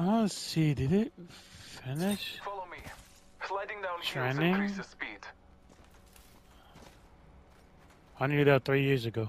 I 0.00 0.22
to 0.22 0.28
see, 0.30 0.72
did 0.72 0.92
it 0.92 1.12
finish? 1.28 2.40
Follow 2.42 2.64
me. 2.70 2.78
Sliding 3.46 3.82
down 3.82 4.00
hills 4.00 4.34
Training? 4.34 4.54
increases 4.54 4.86
speed. 4.86 5.18
I 8.18 8.26
knew 8.26 8.42
that 8.44 8.64
three 8.64 8.82
years 8.82 9.04
ago. 9.04 9.28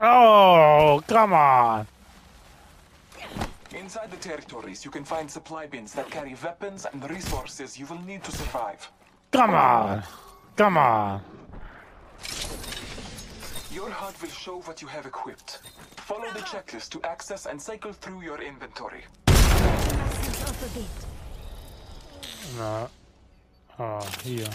Oh, 0.00 1.02
come 1.06 1.34
on. 1.34 1.86
Inside 3.74 4.10
the 4.10 4.16
territories, 4.16 4.82
you 4.82 4.90
can 4.90 5.04
find 5.04 5.30
supply 5.30 5.66
bins 5.66 5.92
that 5.92 6.10
carry 6.10 6.34
weapons 6.42 6.86
and 6.90 7.10
resources 7.10 7.78
you 7.78 7.84
will 7.86 8.00
need 8.02 8.24
to 8.24 8.32
survive. 8.32 8.90
Come 9.30 9.50
on. 9.52 10.02
Come 10.56 10.78
on. 10.78 11.20
Your 13.70 13.90
HUD 13.90 14.22
will 14.22 14.30
show 14.30 14.60
what 14.62 14.80
you 14.80 14.88
have 14.88 15.04
equipped. 15.04 15.60
Follow 16.06 16.30
the 16.34 16.38
checklist 16.38 16.90
to 16.90 17.02
access 17.02 17.46
and 17.46 17.60
cycle 17.60 17.92
through 17.92 18.22
your 18.22 18.40
inventory. 18.40 19.02
No. 22.56 22.88
Oh, 23.80 24.08
here. 24.22 24.46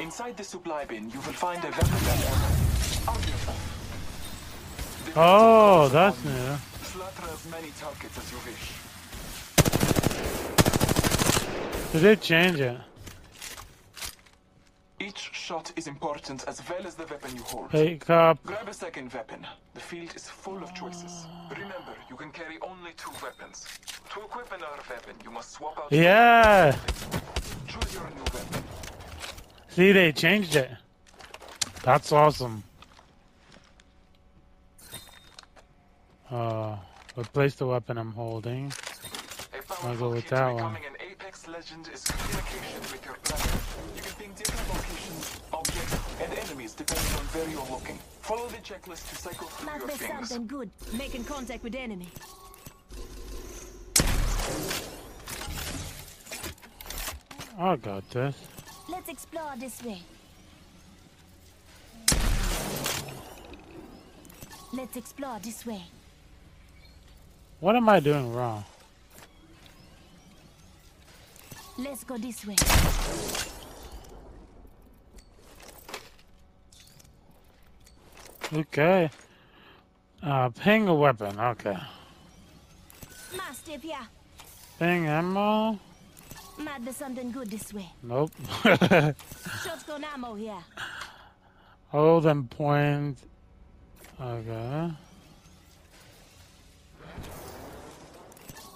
Inside 0.00 0.36
the 0.36 0.42
supply 0.42 0.84
bin, 0.86 1.04
you 1.10 1.20
will 1.20 1.38
find 1.38 1.62
a 1.62 1.68
weapon 1.68 1.86
and 1.86 2.06
ammo. 2.08 3.12
Arm 3.12 3.20
yourself. 3.20 5.04
The 5.04 5.12
Oh, 5.14 5.88
that's 5.88 6.24
new. 6.24 6.56
Slaughter 6.82 7.32
as 7.32 7.46
many 7.48 7.70
targets 7.78 8.18
as 8.18 8.32
you 8.32 8.38
wish. 8.44 8.93
Did 11.94 12.02
they 12.02 12.16
change 12.16 12.58
it? 12.58 12.76
Each 14.98 15.30
shot 15.32 15.72
is 15.76 15.86
important 15.86 16.42
as 16.48 16.60
well 16.68 16.84
as 16.84 16.96
the 16.96 17.06
weapon 17.06 17.36
you 17.36 17.42
hold. 17.44 17.70
Hey, 17.70 17.98
cop. 17.98 18.42
Grab 18.42 18.66
a 18.66 18.74
second 18.74 19.12
weapon. 19.12 19.46
The 19.74 19.80
field 19.80 20.12
is 20.16 20.28
full 20.28 20.60
of 20.60 20.74
choices. 20.74 21.26
Remember, 21.50 21.94
you 22.10 22.16
can 22.16 22.32
carry 22.32 22.58
only 22.62 22.90
two 22.96 23.12
weapons. 23.22 23.68
To 24.12 24.22
equip 24.22 24.50
another 24.50 24.82
weapon, 24.90 25.14
you 25.22 25.30
must 25.30 25.52
swap 25.52 25.78
out. 25.78 25.92
Yeah. 25.92 26.76
Choose 27.68 27.94
your 27.94 28.10
new 28.10 28.24
weapon. 28.24 28.64
See, 29.68 29.92
they 29.92 30.10
changed 30.10 30.56
it. 30.56 30.72
That's 31.84 32.10
awesome. 32.10 32.64
Uh, 36.28 36.74
replace 37.16 37.54
the 37.54 37.66
weapon 37.66 37.98
I'm 37.98 38.10
holding. 38.10 38.72
I'll 39.84 39.96
go 39.96 40.08
with 40.10 40.28
that 40.30 40.52
one. 40.52 40.76
Becoming 41.64 41.86
an 41.86 41.92
Apex 41.92 41.94
legend 41.94 41.94
is 41.94 42.04
communication 42.04 42.80
with 42.92 43.04
your 43.04 43.14
player. 43.24 43.60
You 43.96 44.02
can 44.02 44.12
ping 44.18 44.32
different 44.34 44.68
locations, 44.68 45.40
objects, 45.52 45.96
and 46.20 46.32
enemies 46.38 46.74
depending 46.74 47.14
on 47.14 47.24
where 47.26 47.48
you're 47.48 47.70
looking. 47.70 47.98
Follow 48.20 48.48
the 48.48 48.56
checklist 48.56 49.08
to 49.10 49.16
cycle 49.16 49.46
through 49.46 49.78
your 49.78 49.88
things. 49.88 50.38
good. 50.46 50.70
Making 50.98 51.24
contact 51.24 51.62
with 51.64 51.74
enemy. 51.74 52.08
I 57.58 57.76
got 57.76 58.10
this. 58.10 58.34
Let's 58.88 59.08
explore 59.08 59.52
this 59.56 59.82
way. 59.82 60.02
Let's 64.72 64.96
explore 64.96 65.38
this 65.40 65.64
way. 65.64 65.82
What 67.60 67.76
am 67.76 67.88
I 67.88 68.00
doing 68.00 68.34
wrong? 68.34 68.64
Let's 71.76 72.04
go 72.04 72.16
this 72.16 72.46
way. 72.46 72.56
Okay. 78.52 79.10
Uh, 80.22 80.48
ping 80.50 80.86
a 80.86 80.94
weapon. 80.94 81.38
Okay. 81.40 81.76
Mastiff, 83.36 83.84
yeah. 83.84 84.04
Ping 84.78 85.06
ammo. 85.06 85.78
Might 86.58 86.84
be 86.84 86.92
something 86.92 87.32
good 87.32 87.50
this 87.50 87.74
way. 87.74 87.90
Nope. 88.02 88.30
Shotgun 88.62 90.04
ammo 90.04 90.34
here. 90.34 90.62
Hold 91.88 92.26
and 92.26 92.48
point. 92.48 93.18
Okay. 94.20 94.90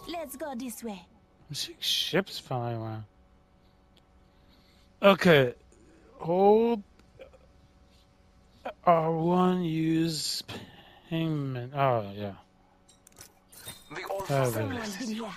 Let's 0.08 0.36
go 0.36 0.54
this 0.56 0.82
way. 0.82 1.06
I'm 1.48 1.54
ships 1.80 2.38
flying 2.38 2.76
around. 2.76 3.04
Okay. 5.02 5.54
Hold 6.18 6.82
R1 8.86 9.68
use 9.68 10.42
payment. 11.08 11.72
Oh, 11.74 12.04
yeah. 12.14 12.32
The 13.94 14.02
All 14.10 14.24
Oh, 14.30 14.44
for 14.44 14.50
there. 14.50 14.50
Family 14.50 14.82
Someone's 14.82 14.96
been 14.98 15.14
here. 15.14 15.30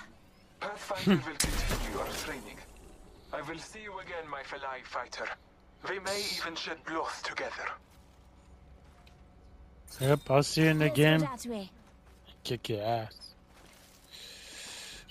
Pathfinder 0.60 1.22
will 1.26 1.36
continue 1.36 1.96
your 1.96 2.06
training. 2.06 2.58
I 3.32 3.40
will 3.42 3.58
see 3.58 3.82
you 3.82 3.98
again, 3.98 4.28
my 4.30 4.42
fellow 4.42 4.62
fighter. 4.84 5.26
We 5.88 5.98
may 6.00 6.22
even 6.36 6.54
shed 6.54 6.76
blood 6.86 7.10
together. 7.24 7.68
Yep, 10.00 10.30
I'll 10.30 10.42
see 10.42 10.62
you 10.62 10.68
in 10.68 10.78
the 10.78 10.90
game. 10.90 11.26
Kick 12.44 12.68
your 12.68 12.82
ass. 12.82 13.31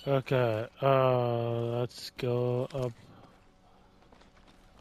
Okay, 0.08 0.68
uh, 0.82 1.60
let's 1.80 2.10
go 2.18 2.68
up 2.74 2.92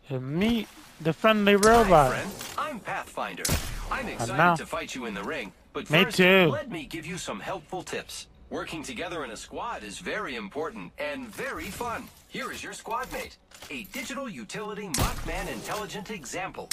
and 0.08 0.34
meet 0.34 0.66
the 1.02 1.12
friendly 1.12 1.56
robot. 1.56 2.14
Hi. 2.14 2.70
I'm 2.70 2.80
Pathfinder. 2.80 3.42
I'm 3.90 4.08
excited 4.08 4.56
to 4.62 4.66
fight 4.66 4.94
you 4.94 5.04
in 5.04 5.12
the 5.12 5.22
ring, 5.22 5.52
but 5.74 5.90
Me 5.90 6.04
first, 6.04 6.16
too. 6.16 6.48
let 6.50 6.70
me 6.70 6.86
give 6.86 7.04
you 7.04 7.18
some 7.18 7.38
helpful 7.38 7.82
tips. 7.82 8.28
Working 8.48 8.82
together 8.82 9.22
in 9.24 9.30
a 9.30 9.36
squad 9.36 9.84
is 9.84 9.98
very 9.98 10.36
important 10.36 10.90
and 10.98 11.26
very 11.28 11.66
fun. 11.66 12.08
Here 12.28 12.50
is 12.50 12.62
your 12.64 12.72
squad 12.72 13.12
mate, 13.12 13.36
a 13.70 13.84
digital 13.92 14.28
utility 14.28 14.88
Mockman 14.88 15.52
Intelligent 15.52 16.10
Example, 16.10 16.68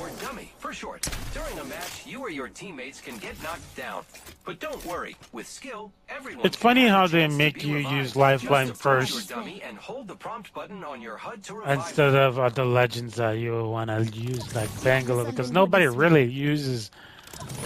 or 0.00 0.10
Dummy 0.20 0.50
for 0.58 0.72
short. 0.72 1.06
During 1.34 1.58
a 1.58 1.64
match, 1.64 2.06
you 2.06 2.20
or 2.20 2.30
your 2.30 2.48
teammates 2.48 3.00
can 3.00 3.16
get 3.18 3.40
knocked 3.42 3.76
down. 3.76 4.04
But 4.44 4.60
don't 4.60 4.84
worry, 4.86 5.16
with 5.32 5.46
skill, 5.48 5.92
everyone 6.08 6.44
It's 6.46 6.56
funny 6.56 6.86
how 6.88 7.06
they 7.06 7.28
make 7.28 7.64
you 7.64 7.76
revived. 7.76 7.96
use 7.96 8.16
Lifeline 8.16 8.68
Just 8.68 8.82
first. 8.82 9.28
dummy 9.28 9.62
and 9.62 9.76
hold 9.76 10.08
the 10.08 10.16
prompt 10.16 10.52
button 10.54 10.82
on 10.84 11.00
your 11.00 11.16
HUD 11.16 11.42
to 11.44 11.62
instead 11.62 12.14
of 12.14 12.38
uh, 12.38 12.42
other 12.42 12.64
legends 12.64 13.16
that 13.16 13.32
you 13.32 13.64
want 13.64 13.88
to 13.90 14.02
use 14.18 14.54
like 14.54 14.70
Bangalore 14.82 15.24
because 15.24 15.50
nobody 15.50 15.86
really 15.86 16.24
uses 16.24 16.90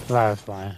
Lifeline. 0.09 0.77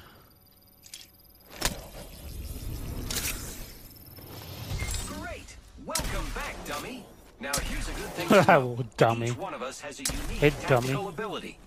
Here's 8.18 8.30
a 8.30 8.34
good 8.34 8.46
thing 8.46 8.48
to 8.48 8.52
Oh, 8.52 8.84
dummy. 8.96 9.26
Each 9.28 9.36
one 9.36 9.54
of 9.54 9.62
us 9.62 9.80
has 9.80 10.00
a 10.00 10.02
unique 10.02 10.40
Hey, 10.40 10.52
dummy. 10.68 10.92
ability. 10.92 11.58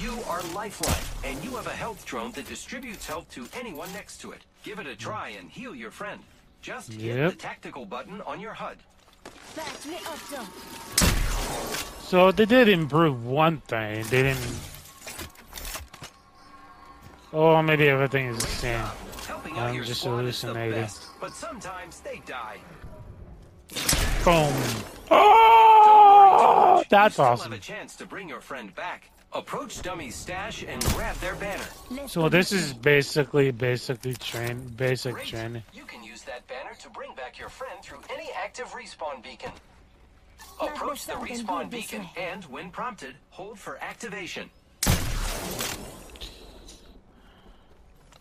You 0.00 0.18
are 0.28 0.42
Lifeline, 0.54 0.96
and 1.24 1.42
you 1.44 1.50
have 1.56 1.66
a 1.68 1.70
health 1.70 2.04
drone 2.04 2.32
that 2.32 2.48
distributes 2.48 3.06
health 3.06 3.30
to 3.32 3.46
anyone 3.54 3.92
next 3.92 4.18
to 4.22 4.32
it. 4.32 4.42
Give 4.64 4.78
it 4.80 4.86
a 4.86 4.96
try 4.96 5.28
and 5.38 5.48
heal 5.48 5.74
your 5.74 5.90
friend. 5.92 6.20
Just 6.60 6.92
hit 6.92 7.16
Yep. 7.16 7.30
the 7.30 7.36
tactical 7.36 7.84
button 7.86 8.20
on 8.22 8.40
your 8.40 8.54
HUD. 8.54 8.78
That 9.54 9.86
way 9.86 9.98
up. 10.06 10.46
So 12.02 12.32
they 12.32 12.44
did 12.46 12.68
improve 12.68 13.24
one 13.24 13.58
thing. 13.62 14.04
They 14.10 14.22
didn't. 14.22 14.58
Oh, 17.32 17.62
maybe 17.62 17.88
everything 17.88 18.26
is 18.26 18.38
the 18.38 18.46
same. 18.46 18.84
Helping 19.26 19.56
out 19.58 19.68
I'm 19.68 19.74
your 19.74 19.84
just 19.84 20.00
squad 20.02 20.24
is 20.26 20.40
the 20.40 20.48
hallucinating. 20.48 20.80
best, 20.82 21.06
but 21.20 21.32
sometimes 21.32 22.00
they 22.00 22.20
die. 22.26 22.58
Boom. 24.24 24.52
Oh, 25.10 26.82
that's 26.88 27.14
Still 27.14 27.24
awesome. 27.26 27.52
have 27.52 27.60
a 27.60 27.62
chance 27.62 27.96
to 27.96 28.06
bring 28.06 28.28
your 28.28 28.40
friend 28.40 28.74
back. 28.74 29.10
Approach 29.32 29.80
Dummy's 29.82 30.14
stash 30.14 30.62
and 30.62 30.82
grab 30.88 31.16
their 31.16 31.34
banner. 31.36 31.64
So 32.06 32.28
this 32.28 32.52
is 32.52 32.74
basically, 32.74 33.50
basically 33.50 34.14
train, 34.14 34.68
basic 34.76 35.14
Great. 35.14 35.26
training. 35.26 35.62
You 35.72 35.84
can 35.84 36.04
use 36.04 36.22
that 36.24 36.46
banner 36.48 36.74
to 36.80 36.90
bring 36.90 37.14
back 37.14 37.38
your 37.38 37.48
friend 37.48 37.82
through 37.82 38.00
any 38.14 38.28
active 38.36 38.66
respawn 38.68 39.22
beacon. 39.22 39.50
Approach 40.60 41.06
the 41.06 41.14
respawn 41.14 41.70
beacon 41.70 42.06
and, 42.16 42.44
when 42.44 42.70
prompted, 42.70 43.14
hold 43.30 43.58
for 43.58 43.78
activation. 43.82 44.50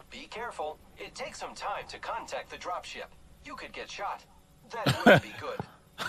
Be 0.10 0.28
careful. 0.30 0.78
It 0.98 1.14
takes 1.14 1.40
some 1.40 1.54
time 1.56 1.84
to 1.90 2.00
contact 2.00 2.50
the 2.52 2.58
dropship. 2.58 3.08
You 3.46 3.56
could 3.56 3.74
get 3.74 3.90
shot. 3.92 4.24
That 4.72 5.24
be 5.24 5.34
good. 5.40 5.60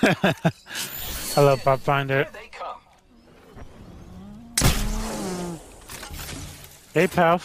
Hello, 1.35 1.57
Pathfinder. 1.57 2.29
They. 2.33 2.53
Hey, 6.95 7.07
pal. 7.07 7.41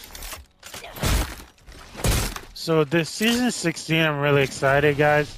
So 2.54 2.84
this 2.84 3.10
season 3.10 3.50
16, 3.50 3.98
I'm 3.98 4.20
really 4.20 4.44
excited, 4.44 4.98
guys. 4.98 5.34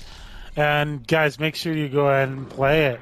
And 0.55 1.05
guys, 1.05 1.39
make 1.39 1.53
sure 1.53 1.75
you 1.75 1.87
go 1.87 2.07
ahead 2.07 2.29
and 2.29 2.49
play 2.49 2.87
it. 2.87 2.99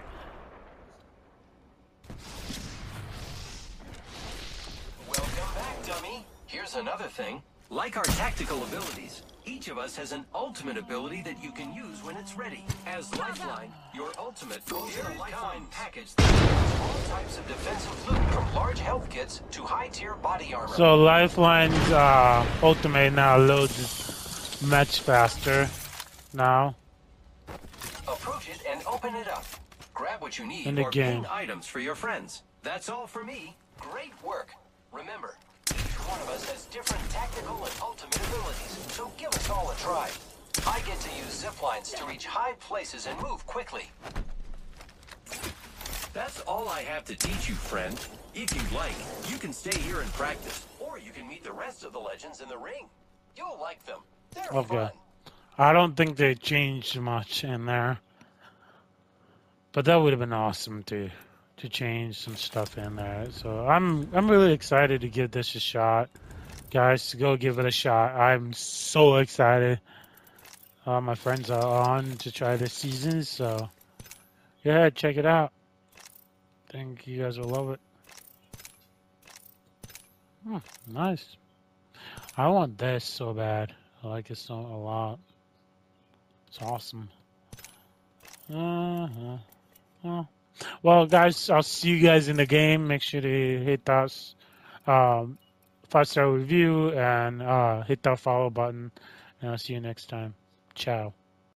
Welcome 5.08 5.34
back, 5.56 5.86
dummy. 5.88 6.26
Here's 6.46 6.76
another 6.76 7.06
thing. 7.06 7.42
Like 7.70 7.96
our 7.96 8.04
tactical 8.04 8.62
abilities, 8.64 9.22
each 9.68 9.72
of 9.72 9.78
us 9.78 9.98
has 9.98 10.14
an 10.14 10.26
ultimate 10.34 10.78
ability 10.78 11.22
that 11.24 11.44
you 11.44 11.52
can 11.52 11.74
use 11.74 12.02
when 12.02 12.16
it's 12.16 12.38
ready. 12.38 12.64
As 12.86 13.14
Lifeline, 13.20 13.70
your 13.94 14.12
ultimate 14.18 14.66
goes 14.66 14.98
in 14.98 15.06
a 15.06 15.20
Lifeline 15.20 15.66
package 15.72 16.16
that 16.16 16.30
includes 16.32 16.80
all 16.80 17.18
types 17.18 17.38
of 17.38 17.48
defensive 17.50 18.08
loot 18.10 18.30
from 18.30 18.56
large 18.56 18.80
health 18.80 19.10
kits 19.10 19.42
to 19.52 19.64
high-tier 19.64 20.14
body 20.16 20.54
armor. 20.54 20.74
So 20.74 20.96
Lifeline's 20.96 21.74
uh, 21.92 22.46
ultimate 22.64 23.12
now 23.12 23.38
loads 23.40 24.62
much 24.70 25.02
faster 25.02 25.68
now. 26.34 26.74
Approach 28.08 28.48
it 28.48 28.62
and 28.70 28.80
open 28.88 29.16
it 29.16 29.28
up. 29.28 29.44
Grab 29.94 30.22
what 30.22 30.40
you 30.40 30.48
need 30.48 30.66
In 30.66 30.76
the 30.76 30.84
or 30.84 30.92
game. 30.92 31.28
items 31.30 31.68
for 31.68 31.82
your 31.82 31.96
friends. 31.96 32.44
That's 32.64 32.88
all 32.88 33.06
for 33.06 33.26
me. 33.26 33.58
Great 33.82 34.14
work. 34.24 34.52
Remember, 34.94 35.36
each 35.72 36.00
one 36.08 36.22
of 36.22 36.30
us 36.30 36.50
has 36.50 36.66
different 36.68 37.04
tactical 37.10 37.58
and 37.66 37.74
ultimate 37.82 38.16
abilities, 38.16 38.56
so 38.56 38.57
give 39.78 39.88
us 39.88 39.88
all 39.88 40.04
a 40.04 40.06
try. 40.06 40.10
I 40.72 40.80
get 40.82 41.00
to 41.02 41.10
use 41.18 41.40
zip 41.40 41.62
lines 41.62 41.92
to 41.92 42.06
reach 42.06 42.26
high 42.26 42.54
places 42.60 43.08
and 43.08 43.20
move 43.22 43.46
quickly. 43.46 43.84
That's 46.14 46.42
all 46.42 46.68
I 46.68 46.82
have 46.82 47.06
to 47.06 47.16
teach 47.16 47.48
you, 47.48 47.56
friend. 47.56 47.94
If 48.34 48.54
you'd 48.56 48.72
like, 48.72 48.96
you 49.30 49.38
can 49.38 49.54
stay 49.54 49.78
here 49.80 50.02
and 50.02 50.12
practice, 50.14 50.66
or 50.80 50.98
you 50.98 51.12
can 51.12 51.28
meet 51.28 51.44
the 51.44 51.52
rest 51.52 51.84
of 51.84 51.94
the 51.94 52.00
legends 52.00 52.42
in 52.42 52.50
the 52.50 52.58
ring. 52.58 52.88
You'll 53.36 53.60
like 53.62 53.86
them. 53.86 54.00
They're 54.34 54.48
Okay. 54.52 54.68
fun. 54.68 54.92
I 55.60 55.74
don't 55.74 55.96
think 55.96 56.18
they 56.18 56.36
changed 56.36 57.00
much 57.00 57.44
in 57.44 57.66
there. 57.66 58.00
But 59.74 59.86
that 59.86 59.96
would 59.96 60.12
have 60.12 60.20
been 60.20 60.34
awesome 60.34 60.84
to 60.84 61.10
to 61.58 61.70
change 61.70 62.20
some 62.20 62.36
stuff 62.36 62.78
in 62.78 62.96
there. 62.96 63.28
So 63.32 63.68
I'm 63.68 64.10
I'm 64.14 64.30
really 64.30 64.54
excited 64.54 65.02
to 65.02 65.10
give 65.10 65.32
this 65.32 65.56
a 65.56 65.60
shot. 65.60 66.10
Guys, 66.70 67.14
go 67.14 67.38
give 67.38 67.60
it 67.60 67.66
a 67.66 67.72
shot. 67.72 68.16
I'm 68.16 68.52
so 68.54 69.18
excited. 69.18 69.80
Uh, 70.86 71.00
my 71.00 71.16
friends 71.16 71.50
are 71.50 71.88
on 71.90 72.18
to 72.18 72.32
try 72.32 72.58
this 72.58 72.74
season, 72.74 73.24
so 73.24 73.70
yeah, 74.64 74.90
check 74.90 75.18
it 75.18 75.26
out. 75.26 75.54
think 76.70 77.08
you 77.08 77.24
guys 77.24 77.40
will 77.40 77.50
love 77.50 77.70
it. 77.72 77.80
Nice. 80.92 81.26
I 82.38 82.48
want 82.48 82.78
this 82.78 83.04
so 83.04 83.34
bad. 83.34 83.74
I 84.04 84.08
like 84.08 84.30
it 84.30 84.38
so 84.38 84.56
a 84.56 84.78
lot. 84.78 85.20
It's 86.48 86.62
awesome. 86.62 87.10
Uh-huh. 88.50 89.38
Well, 90.04 90.30
well, 90.84 91.06
guys, 91.06 91.50
I'll 91.50 91.64
see 91.64 91.90
you 91.90 92.06
guys 92.06 92.30
in 92.30 92.38
the 92.38 92.46
game. 92.46 92.88
Make 92.88 93.02
sure 93.02 93.22
to 93.22 93.64
hit 93.64 93.86
that 93.86 94.14
um, 94.86 95.38
five 95.90 96.08
star 96.08 96.32
review 96.32 96.92
and 96.92 97.42
uh, 97.42 97.84
hit 97.84 98.04
that 98.04 98.20
follow 98.20 98.50
button. 98.50 98.92
And 99.42 99.52
I'll 99.52 99.58
see 99.58 99.74
you 99.74 99.82
next 99.82 100.10
time. 100.10 100.34
Ciao. 100.76 101.14